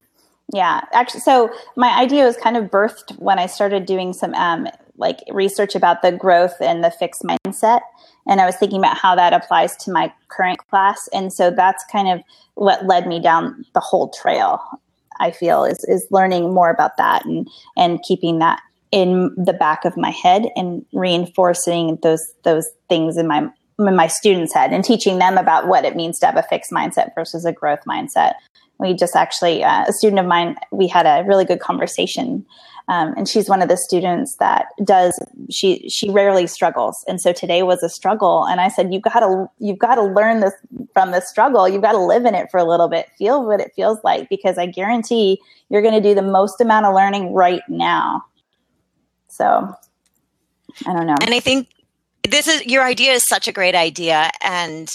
Yeah, 0.52 0.80
actually, 0.92 1.20
so 1.20 1.50
my 1.76 1.96
idea 1.96 2.24
was 2.24 2.36
kind 2.36 2.56
of 2.56 2.64
birthed 2.64 3.16
when 3.18 3.38
I 3.38 3.46
started 3.46 3.86
doing 3.86 4.12
some 4.12 4.34
um, 4.34 4.66
like 5.00 5.18
research 5.30 5.74
about 5.74 6.02
the 6.02 6.12
growth 6.12 6.54
and 6.60 6.84
the 6.84 6.90
fixed 6.90 7.22
mindset, 7.22 7.80
and 8.26 8.40
I 8.40 8.46
was 8.46 8.56
thinking 8.56 8.78
about 8.78 8.96
how 8.96 9.14
that 9.16 9.32
applies 9.32 9.76
to 9.78 9.92
my 9.92 10.12
current 10.28 10.58
class, 10.68 11.08
and 11.12 11.32
so 11.32 11.50
that's 11.50 11.84
kind 11.90 12.08
of 12.08 12.22
what 12.54 12.86
led 12.86 13.06
me 13.06 13.20
down 13.20 13.64
the 13.74 13.80
whole 13.80 14.10
trail. 14.10 14.60
I 15.18 15.30
feel 15.30 15.64
is 15.64 15.84
is 15.84 16.06
learning 16.10 16.54
more 16.54 16.70
about 16.70 16.96
that 16.96 17.24
and 17.24 17.48
and 17.76 18.02
keeping 18.02 18.38
that 18.38 18.60
in 18.92 19.32
the 19.36 19.52
back 19.52 19.84
of 19.84 19.96
my 19.96 20.10
head 20.10 20.46
and 20.56 20.84
reinforcing 20.92 21.98
those 22.02 22.24
those 22.44 22.68
things 22.88 23.16
in 23.16 23.26
my 23.26 23.48
in 23.78 23.96
my 23.96 24.06
students' 24.08 24.52
head 24.52 24.72
and 24.72 24.84
teaching 24.84 25.18
them 25.18 25.38
about 25.38 25.68
what 25.68 25.84
it 25.84 25.96
means 25.96 26.18
to 26.18 26.26
have 26.26 26.36
a 26.36 26.42
fixed 26.42 26.70
mindset 26.70 27.14
versus 27.14 27.44
a 27.44 27.52
growth 27.52 27.80
mindset 27.86 28.34
we 28.78 28.94
just 28.94 29.14
actually 29.14 29.62
uh, 29.62 29.84
a 29.86 29.92
student 29.92 30.18
of 30.18 30.26
mine 30.26 30.56
we 30.72 30.88
had 30.88 31.06
a 31.06 31.26
really 31.26 31.44
good 31.44 31.60
conversation 31.60 32.44
um, 32.90 33.14
and 33.16 33.28
she's 33.28 33.48
one 33.48 33.62
of 33.62 33.68
the 33.68 33.76
students 33.76 34.34
that 34.40 34.66
does 34.82 35.16
she 35.48 35.88
she 35.88 36.10
rarely 36.10 36.48
struggles. 36.48 37.04
And 37.06 37.20
so 37.20 37.32
today 37.32 37.62
was 37.62 37.84
a 37.84 37.88
struggle. 37.88 38.44
And 38.46 38.60
i 38.60 38.68
said 38.68 38.92
you've 38.92 39.02
got 39.02 39.20
to 39.20 39.48
you've 39.60 39.78
got 39.78 39.94
to 39.94 40.02
learn 40.02 40.40
this 40.40 40.52
from 40.92 41.12
the 41.12 41.20
struggle. 41.20 41.68
You've 41.68 41.82
got 41.82 41.92
to 41.92 41.98
live 41.98 42.24
in 42.24 42.34
it 42.34 42.50
for 42.50 42.58
a 42.58 42.64
little 42.64 42.88
bit. 42.88 43.08
Feel 43.16 43.46
what 43.46 43.60
it 43.60 43.72
feels 43.76 43.98
like 44.02 44.28
because 44.28 44.58
i 44.58 44.66
guarantee 44.66 45.40
you're 45.68 45.82
going 45.82 45.94
to 45.94 46.00
do 46.00 46.16
the 46.16 46.22
most 46.22 46.60
amount 46.60 46.84
of 46.84 46.94
learning 46.94 47.32
right 47.32 47.62
now. 47.68 48.24
So 49.28 49.72
i 50.84 50.92
don't 50.92 51.06
know. 51.06 51.16
And 51.22 51.32
i 51.32 51.38
think 51.38 51.68
this 52.28 52.48
is 52.48 52.66
your 52.66 52.82
idea 52.82 53.12
is 53.12 53.22
such 53.28 53.46
a 53.46 53.52
great 53.52 53.76
idea. 53.76 54.30
And 54.42 54.90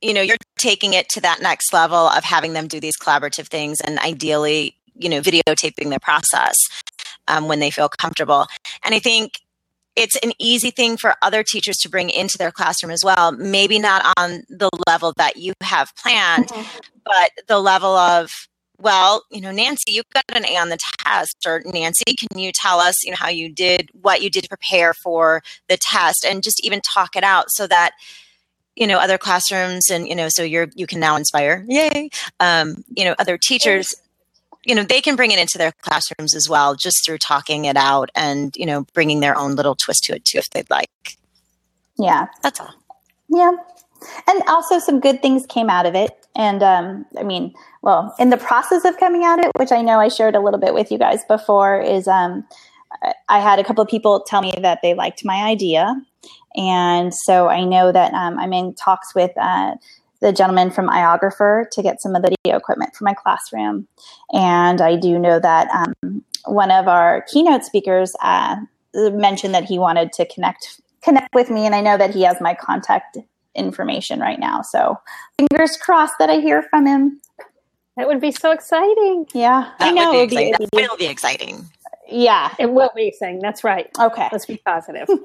you 0.00 0.14
know 0.14 0.22
you're 0.22 0.36
taking 0.58 0.94
it 0.94 1.08
to 1.08 1.20
that 1.20 1.42
next 1.42 1.72
level 1.72 2.06
of 2.06 2.22
having 2.22 2.52
them 2.52 2.68
do 2.68 2.78
these 2.78 2.96
collaborative 2.96 3.48
things 3.48 3.80
and 3.80 3.98
ideally 3.98 4.76
you 4.94 5.08
know 5.08 5.20
videotaping 5.20 5.88
their 5.90 5.98
process 5.98 6.54
um, 7.28 7.48
when 7.48 7.60
they 7.60 7.70
feel 7.70 7.88
comfortable 7.88 8.46
and 8.84 8.94
i 8.94 8.98
think 8.98 9.40
it's 9.94 10.16
an 10.22 10.32
easy 10.38 10.70
thing 10.70 10.96
for 10.96 11.14
other 11.20 11.42
teachers 11.42 11.76
to 11.76 11.88
bring 11.88 12.08
into 12.08 12.38
their 12.38 12.50
classroom 12.52 12.90
as 12.90 13.04
well 13.04 13.32
maybe 13.32 13.78
not 13.78 14.12
on 14.16 14.42
the 14.48 14.70
level 14.86 15.12
that 15.16 15.36
you 15.36 15.52
have 15.60 15.94
planned 15.96 16.48
mm-hmm. 16.48 16.78
but 17.04 17.30
the 17.48 17.60
level 17.60 17.96
of 17.96 18.48
well, 18.82 19.22
you 19.30 19.40
know, 19.40 19.52
Nancy, 19.52 19.92
you 19.92 20.02
got 20.12 20.24
an 20.34 20.44
A 20.44 20.56
on 20.56 20.68
the 20.68 20.78
test, 20.98 21.36
or 21.46 21.62
Nancy, 21.64 22.16
can 22.18 22.36
you 22.36 22.50
tell 22.52 22.80
us, 22.80 23.04
you 23.04 23.12
know, 23.12 23.16
how 23.18 23.28
you 23.28 23.48
did, 23.48 23.88
what 23.92 24.22
you 24.22 24.28
did 24.28 24.42
to 24.42 24.48
prepare 24.48 24.92
for 24.92 25.42
the 25.68 25.78
test, 25.80 26.24
and 26.24 26.42
just 26.42 26.64
even 26.64 26.80
talk 26.80 27.14
it 27.14 27.22
out 27.22 27.46
so 27.50 27.66
that 27.68 27.92
you 28.74 28.86
know 28.86 28.98
other 28.98 29.18
classrooms 29.18 29.90
and 29.90 30.08
you 30.08 30.14
know 30.14 30.28
so 30.30 30.42
you're 30.42 30.68
you 30.74 30.86
can 30.86 30.98
now 30.98 31.14
inspire 31.14 31.62
yay 31.68 32.08
um, 32.40 32.82
you 32.96 33.04
know 33.04 33.14
other 33.18 33.36
teachers 33.36 33.94
you 34.64 34.74
know 34.74 34.82
they 34.82 35.00
can 35.00 35.16
bring 35.16 35.30
it 35.30 35.38
into 35.38 35.58
their 35.58 35.72
classrooms 35.82 36.34
as 36.34 36.48
well 36.48 36.74
just 36.74 37.04
through 37.04 37.18
talking 37.18 37.64
it 37.64 37.76
out 37.76 38.10
and 38.14 38.54
you 38.56 38.66
know 38.66 38.84
bringing 38.94 39.20
their 39.20 39.36
own 39.36 39.54
little 39.54 39.74
twist 39.74 40.04
to 40.04 40.14
it 40.14 40.24
too 40.24 40.38
if 40.38 40.50
they'd 40.50 40.70
like. 40.70 40.90
Yeah. 41.98 42.26
That's 42.42 42.60
all. 42.60 42.74
Yeah. 43.28 43.52
And 44.28 44.42
also 44.48 44.78
some 44.78 44.98
good 44.98 45.22
things 45.22 45.46
came 45.46 45.70
out 45.70 45.86
of 45.86 45.94
it. 45.94 46.10
And 46.34 46.62
um, 46.62 47.04
i 47.18 47.22
mean 47.22 47.52
well 47.82 48.14
in 48.18 48.30
the 48.30 48.38
process 48.38 48.86
of 48.86 48.96
coming 48.96 49.22
out 49.22 49.38
of 49.38 49.44
it 49.44 49.52
which 49.58 49.70
i 49.70 49.82
know 49.82 50.00
i 50.00 50.08
shared 50.08 50.34
a 50.34 50.40
little 50.40 50.58
bit 50.58 50.72
with 50.72 50.90
you 50.90 50.96
guys 50.96 51.22
before 51.28 51.78
is 51.78 52.08
um, 52.08 52.46
i 53.28 53.38
had 53.38 53.58
a 53.58 53.64
couple 53.64 53.82
of 53.82 53.88
people 53.90 54.24
tell 54.26 54.40
me 54.40 54.54
that 54.62 54.78
they 54.82 54.94
liked 54.94 55.26
my 55.26 55.42
idea. 55.42 55.94
And 56.54 57.12
so 57.14 57.48
I 57.48 57.64
know 57.64 57.92
that 57.92 58.12
um, 58.12 58.38
I'm 58.38 58.52
in 58.52 58.74
talks 58.74 59.14
with 59.14 59.30
uh, 59.36 59.76
the 60.22 60.32
gentleman 60.32 60.70
from 60.70 60.88
iOgrapher 60.88 61.68
to 61.70 61.82
get 61.82 62.00
some 62.00 62.14
of 62.14 62.22
the 62.22 62.34
video 62.44 62.56
equipment 62.56 62.94
for 62.94 63.04
my 63.04 63.12
classroom. 63.12 63.88
And 64.32 64.80
I 64.80 64.96
do 64.96 65.18
know 65.18 65.38
that 65.40 65.68
um, 65.70 66.24
one 66.46 66.70
of 66.70 66.88
our 66.88 67.22
keynote 67.30 67.64
speakers 67.64 68.14
uh, 68.22 68.56
mentioned 68.94 69.54
that 69.54 69.64
he 69.64 69.78
wanted 69.78 70.12
to 70.14 70.26
connect 70.26 70.80
connect 71.02 71.34
with 71.34 71.50
me, 71.50 71.66
and 71.66 71.74
I 71.74 71.80
know 71.80 71.98
that 71.98 72.14
he 72.14 72.22
has 72.22 72.40
my 72.40 72.54
contact 72.54 73.18
information 73.56 74.20
right 74.20 74.38
now. 74.38 74.62
So 74.62 75.00
fingers 75.36 75.76
crossed 75.76 76.14
that 76.20 76.30
I 76.30 76.38
hear 76.38 76.62
from 76.62 76.86
him. 76.86 77.20
That 77.96 78.06
would 78.06 78.20
be 78.20 78.30
so 78.30 78.52
exciting. 78.52 79.26
Yeah, 79.34 79.72
that 79.80 79.88
I 79.88 79.90
know. 79.90 80.12
Would 80.12 80.30
be 80.30 80.36
exciting. 80.36 80.68
That 80.72 80.88
will 80.88 80.96
be 80.96 81.06
exciting. 81.06 81.68
Yeah. 82.12 82.54
It 82.58 82.72
will 82.72 82.90
be 82.94 83.12
saying 83.18 83.40
that's 83.40 83.64
right. 83.64 83.88
Okay. 83.98 84.28
Let's 84.30 84.46
be 84.46 84.60
positive. 84.64 85.08
and 85.18 85.20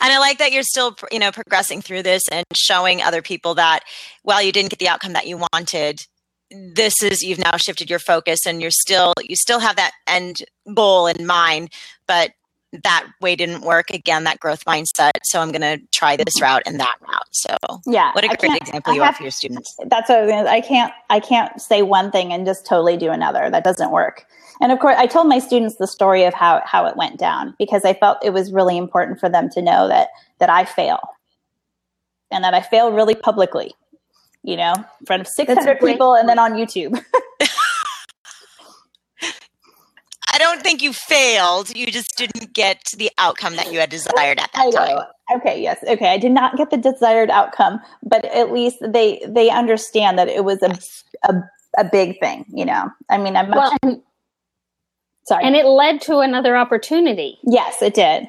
I 0.00 0.18
like 0.18 0.38
that 0.38 0.52
you're 0.52 0.62
still, 0.62 0.96
you 1.10 1.18
know, 1.18 1.32
progressing 1.32 1.82
through 1.82 2.02
this 2.02 2.22
and 2.30 2.44
showing 2.54 3.02
other 3.02 3.22
people 3.22 3.54
that 3.54 3.80
while 4.22 4.42
you 4.42 4.52
didn't 4.52 4.70
get 4.70 4.78
the 4.78 4.88
outcome 4.88 5.12
that 5.14 5.26
you 5.26 5.42
wanted, 5.52 6.00
this 6.50 6.94
is 7.02 7.22
you've 7.22 7.38
now 7.38 7.56
shifted 7.56 7.88
your 7.88 7.98
focus 7.98 8.40
and 8.46 8.60
you're 8.60 8.70
still 8.72 9.12
you 9.22 9.36
still 9.36 9.60
have 9.60 9.76
that 9.76 9.92
end 10.08 10.38
goal 10.74 11.06
in 11.06 11.26
mind, 11.26 11.70
but 12.06 12.30
that 12.84 13.06
way 13.20 13.34
didn't 13.34 13.62
work 13.62 13.90
again 13.90 14.24
that 14.24 14.38
growth 14.38 14.64
mindset 14.64 15.10
so 15.24 15.40
i'm 15.40 15.50
going 15.50 15.60
to 15.60 15.84
try 15.92 16.16
this 16.16 16.36
mm-hmm. 16.36 16.44
route 16.44 16.62
and 16.66 16.78
that 16.78 16.94
route 17.00 17.26
so. 17.32 17.56
Yeah 17.86 18.12
what 18.12 18.24
a 18.24 18.36
great 18.36 18.60
example 18.60 18.94
you 18.94 19.02
have, 19.02 19.14
are 19.14 19.16
for 19.18 19.22
your 19.24 19.32
students. 19.32 19.76
That's 19.86 20.08
what 20.08 20.18
I, 20.18 20.22
was 20.22 20.30
gonna, 20.30 20.48
I 20.48 20.60
can't 20.60 20.92
i 21.08 21.20
can't 21.20 21.60
say 21.60 21.82
one 21.82 22.10
thing 22.10 22.32
and 22.32 22.46
just 22.46 22.66
totally 22.66 22.96
do 22.96 23.10
another. 23.10 23.50
That 23.50 23.64
doesn't 23.64 23.90
work. 23.90 24.26
And 24.60 24.72
of 24.72 24.78
course, 24.78 24.96
I 24.98 25.06
told 25.06 25.26
my 25.26 25.38
students 25.38 25.76
the 25.76 25.86
story 25.86 26.24
of 26.24 26.34
how, 26.34 26.62
how 26.66 26.84
it 26.84 26.96
went 26.96 27.18
down 27.18 27.54
because 27.58 27.84
I 27.84 27.94
felt 27.94 28.18
it 28.22 28.34
was 28.34 28.52
really 28.52 28.76
important 28.76 29.18
for 29.18 29.28
them 29.30 29.48
to 29.50 29.62
know 29.62 29.88
that, 29.88 30.10
that 30.38 30.50
I 30.50 30.66
fail. 30.66 31.00
And 32.30 32.44
that 32.44 32.54
I 32.54 32.60
fail 32.60 32.92
really 32.92 33.14
publicly, 33.14 33.74
you 34.44 34.56
know, 34.56 34.74
in 35.00 35.06
front 35.06 35.20
of 35.20 35.26
600 35.26 35.80
people 35.80 36.14
and 36.14 36.28
then 36.28 36.38
on 36.38 36.52
YouTube. 36.52 37.02
I 40.28 40.29
don't 40.40 40.62
think 40.62 40.82
you 40.82 40.92
failed. 40.92 41.74
You 41.74 41.86
just 41.86 42.16
didn't 42.16 42.52
get 42.52 42.92
the 42.96 43.10
outcome 43.18 43.56
that 43.56 43.72
you 43.72 43.78
had 43.78 43.90
desired 43.90 44.40
at 44.40 44.50
that 44.52 44.72
time. 44.72 44.98
Okay, 45.36 45.62
yes. 45.62 45.78
Okay, 45.86 46.08
I 46.08 46.18
did 46.18 46.32
not 46.32 46.56
get 46.56 46.70
the 46.70 46.76
desired 46.76 47.30
outcome, 47.30 47.80
but 48.02 48.24
at 48.24 48.52
least 48.52 48.78
they 48.80 49.24
they 49.28 49.50
understand 49.50 50.18
that 50.18 50.28
it 50.28 50.44
was 50.44 50.62
a 50.62 50.76
a, 51.24 51.34
a 51.78 51.84
big 51.84 52.18
thing, 52.20 52.44
you 52.48 52.64
know. 52.64 52.90
I 53.08 53.18
mean, 53.18 53.36
I'm 53.36 53.50
well, 53.50 53.72
Sorry. 55.30 55.44
And 55.44 55.54
it 55.54 55.64
led 55.64 56.00
to 56.02 56.18
another 56.18 56.56
opportunity. 56.56 57.38
Yes, 57.44 57.82
it 57.82 57.94
did. 57.94 58.28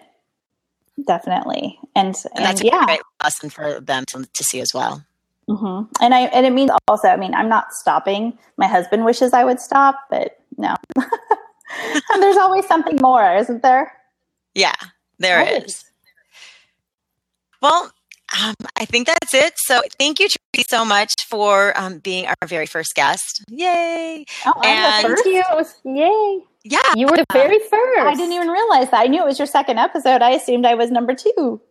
Definitely. 1.08 1.80
And, 1.96 2.08
and, 2.10 2.26
and 2.36 2.46
that's 2.46 2.64
yeah. 2.64 2.84
a 2.84 2.86
great 2.86 3.02
lesson 3.24 3.50
for 3.50 3.80
them 3.80 4.06
to, 4.06 4.24
to 4.32 4.44
see 4.44 4.60
as 4.60 4.72
well. 4.72 5.04
Mm-hmm. 5.50 5.92
And 6.00 6.14
I 6.14 6.22
and 6.28 6.46
it 6.46 6.52
means 6.52 6.70
also, 6.88 7.08
I 7.08 7.18
mean, 7.18 7.34
I'm 7.34 7.50
not 7.50 7.74
stopping. 7.74 8.38
My 8.58 8.68
husband 8.68 9.04
wishes 9.04 9.34
I 9.34 9.44
would 9.44 9.60
stop, 9.60 10.00
but 10.12 10.38
no. 10.58 10.76
and 12.14 12.22
there's 12.22 12.38
always 12.38 12.66
something 12.68 12.98
more, 13.02 13.36
isn't 13.36 13.62
there? 13.62 13.94
Yeah, 14.54 14.76
there 15.20 15.40
right. 15.40 15.66
is. 15.66 15.86
Well, 17.62 17.92
um, 18.42 18.56
I 18.78 18.86
think 18.86 19.08
that's 19.08 19.34
it. 19.34 19.54
So 19.58 19.82
thank 20.00 20.20
you, 20.20 20.28
Tracy, 20.28 20.66
so 20.70 20.86
much 20.86 21.14
for 21.28 21.78
um, 21.78 22.00
being 22.00 22.26
our 22.28 22.48
very 22.48 22.66
first 22.66 22.96
guest. 22.96 23.44
Yay! 23.50 24.26
Oh, 24.46 24.62
and 24.64 25.08
thank 25.08 25.26
you. 25.26 25.44
Yay! 25.86 26.42
Yeah. 26.64 26.80
You 26.96 27.08
were 27.08 27.18
the 27.18 27.26
very 27.34 27.60
first. 27.60 28.02
I 28.02 28.14
didn't 28.16 28.34
even 28.34 28.50
realize 28.50 28.92
that. 28.92 29.02
I 29.02 29.08
knew 29.08 29.22
it 29.22 29.26
was 29.26 29.40
your 29.40 29.48
second 29.48 29.80
episode. 29.80 30.22
I 30.22 30.32
assumed 30.32 30.66
I 30.66 30.76
was 30.76 30.92
number 30.92 31.16
two. 31.16 31.62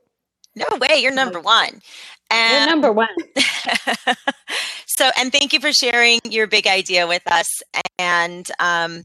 No 0.56 0.66
way, 0.78 0.98
you're 0.98 1.14
number 1.14 1.40
one. 1.40 1.80
And 2.30 2.58
you're 2.58 2.70
number 2.70 2.92
one. 2.92 3.08
so, 4.86 5.10
and 5.18 5.32
thank 5.32 5.52
you 5.52 5.60
for 5.60 5.72
sharing 5.72 6.18
your 6.24 6.46
big 6.46 6.66
idea 6.66 7.06
with 7.06 7.22
us. 7.26 7.46
And 7.98 8.46
um, 8.58 9.04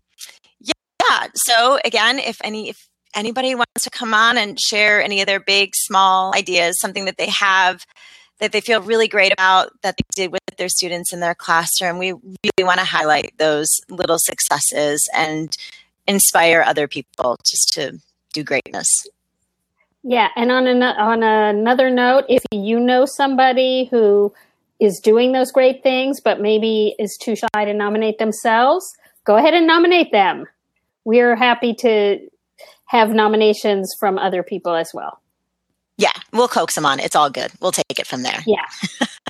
yeah. 1.10 1.28
So 1.36 1.80
again, 1.84 2.20
if 2.20 2.38
any 2.44 2.70
if 2.70 2.88
anybody 3.16 3.56
wants 3.56 3.84
to 3.84 3.90
come 3.90 4.14
on 4.14 4.38
and 4.38 4.60
share 4.60 5.02
any 5.02 5.22
of 5.22 5.28
their 5.28 5.40
big, 5.40 5.72
small 5.76 6.36
ideas, 6.36 6.80
something 6.80 7.06
that 7.06 7.18
they 7.18 7.30
have 7.30 7.86
that 8.40 8.52
they 8.52 8.62
feel 8.62 8.82
really 8.82 9.08
great 9.08 9.32
about 9.32 9.72
that 9.82 9.96
they 9.98 10.24
did 10.24 10.32
with 10.32 10.42
their 10.58 10.70
students 10.70 11.14
in 11.14 11.22
their 11.22 11.36
classroom, 11.36 11.98
we 11.98 12.12
really 12.12 12.64
want 12.64 12.80
to 12.80 12.86
highlight 12.86 13.34
those 13.38 13.70
little 13.90 14.18
successes 14.20 15.08
and 15.16 15.56
inspire 16.08 16.62
other 16.62 16.88
people 16.88 17.38
just 17.46 17.74
to 17.74 17.98
do 18.34 18.44
greatness. 18.44 19.08
Yeah, 20.04 20.30
and 20.36 20.52
on 20.52 20.68
an, 20.68 20.84
on 20.84 21.24
another 21.24 21.90
note, 21.90 22.26
if 22.30 22.44
you 22.52 22.80
know 22.80 23.06
somebody 23.06 23.88
who 23.90 24.34
is 24.80 25.00
doing 25.00 25.32
those 25.32 25.52
great 25.52 25.82
things 25.82 26.20
but 26.20 26.42
maybe 26.42 26.94
is 27.00 27.18
too 27.18 27.36
shy 27.36 27.66
to 27.66 27.74
nominate 27.74 28.20
themselves, 28.20 28.94
go 29.24 29.38
ahead 29.38 29.54
and 29.54 29.66
nominate 29.66 30.12
them. 30.12 30.46
We're 31.06 31.36
happy 31.36 31.74
to 31.76 32.20
have 32.88 33.12
nominations 33.12 33.94
from 34.00 34.18
other 34.18 34.44
people 34.44 34.76
as 34.76 34.92
well. 34.94 35.22
Yeah, 35.98 36.12
we'll 36.34 36.48
coax 36.48 36.76
them 36.76 36.86
on. 36.86 37.00
It's 37.00 37.16
all 37.16 37.30
good. 37.30 37.52
We'll 37.62 37.72
take 37.72 38.00
it 38.00 38.08
from 38.08 38.24
there. 38.24 38.44
Yeah, 38.46 38.66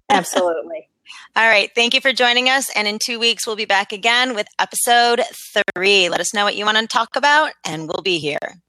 absolutely. 0.09 0.89
all 1.35 1.47
right. 1.47 1.69
Thank 1.75 1.93
you 1.93 2.01
for 2.01 2.11
joining 2.11 2.49
us. 2.49 2.69
And 2.75 2.87
in 2.87 2.97
two 3.05 3.19
weeks, 3.19 3.45
we'll 3.45 3.55
be 3.55 3.65
back 3.65 3.91
again 3.91 4.33
with 4.33 4.47
episode 4.57 5.21
three. 5.75 6.09
Let 6.09 6.21
us 6.21 6.33
know 6.33 6.43
what 6.43 6.55
you 6.55 6.65
want 6.65 6.77
to 6.77 6.87
talk 6.87 7.15
about, 7.15 7.51
and 7.63 7.87
we'll 7.87 8.01
be 8.01 8.17
here. 8.17 8.63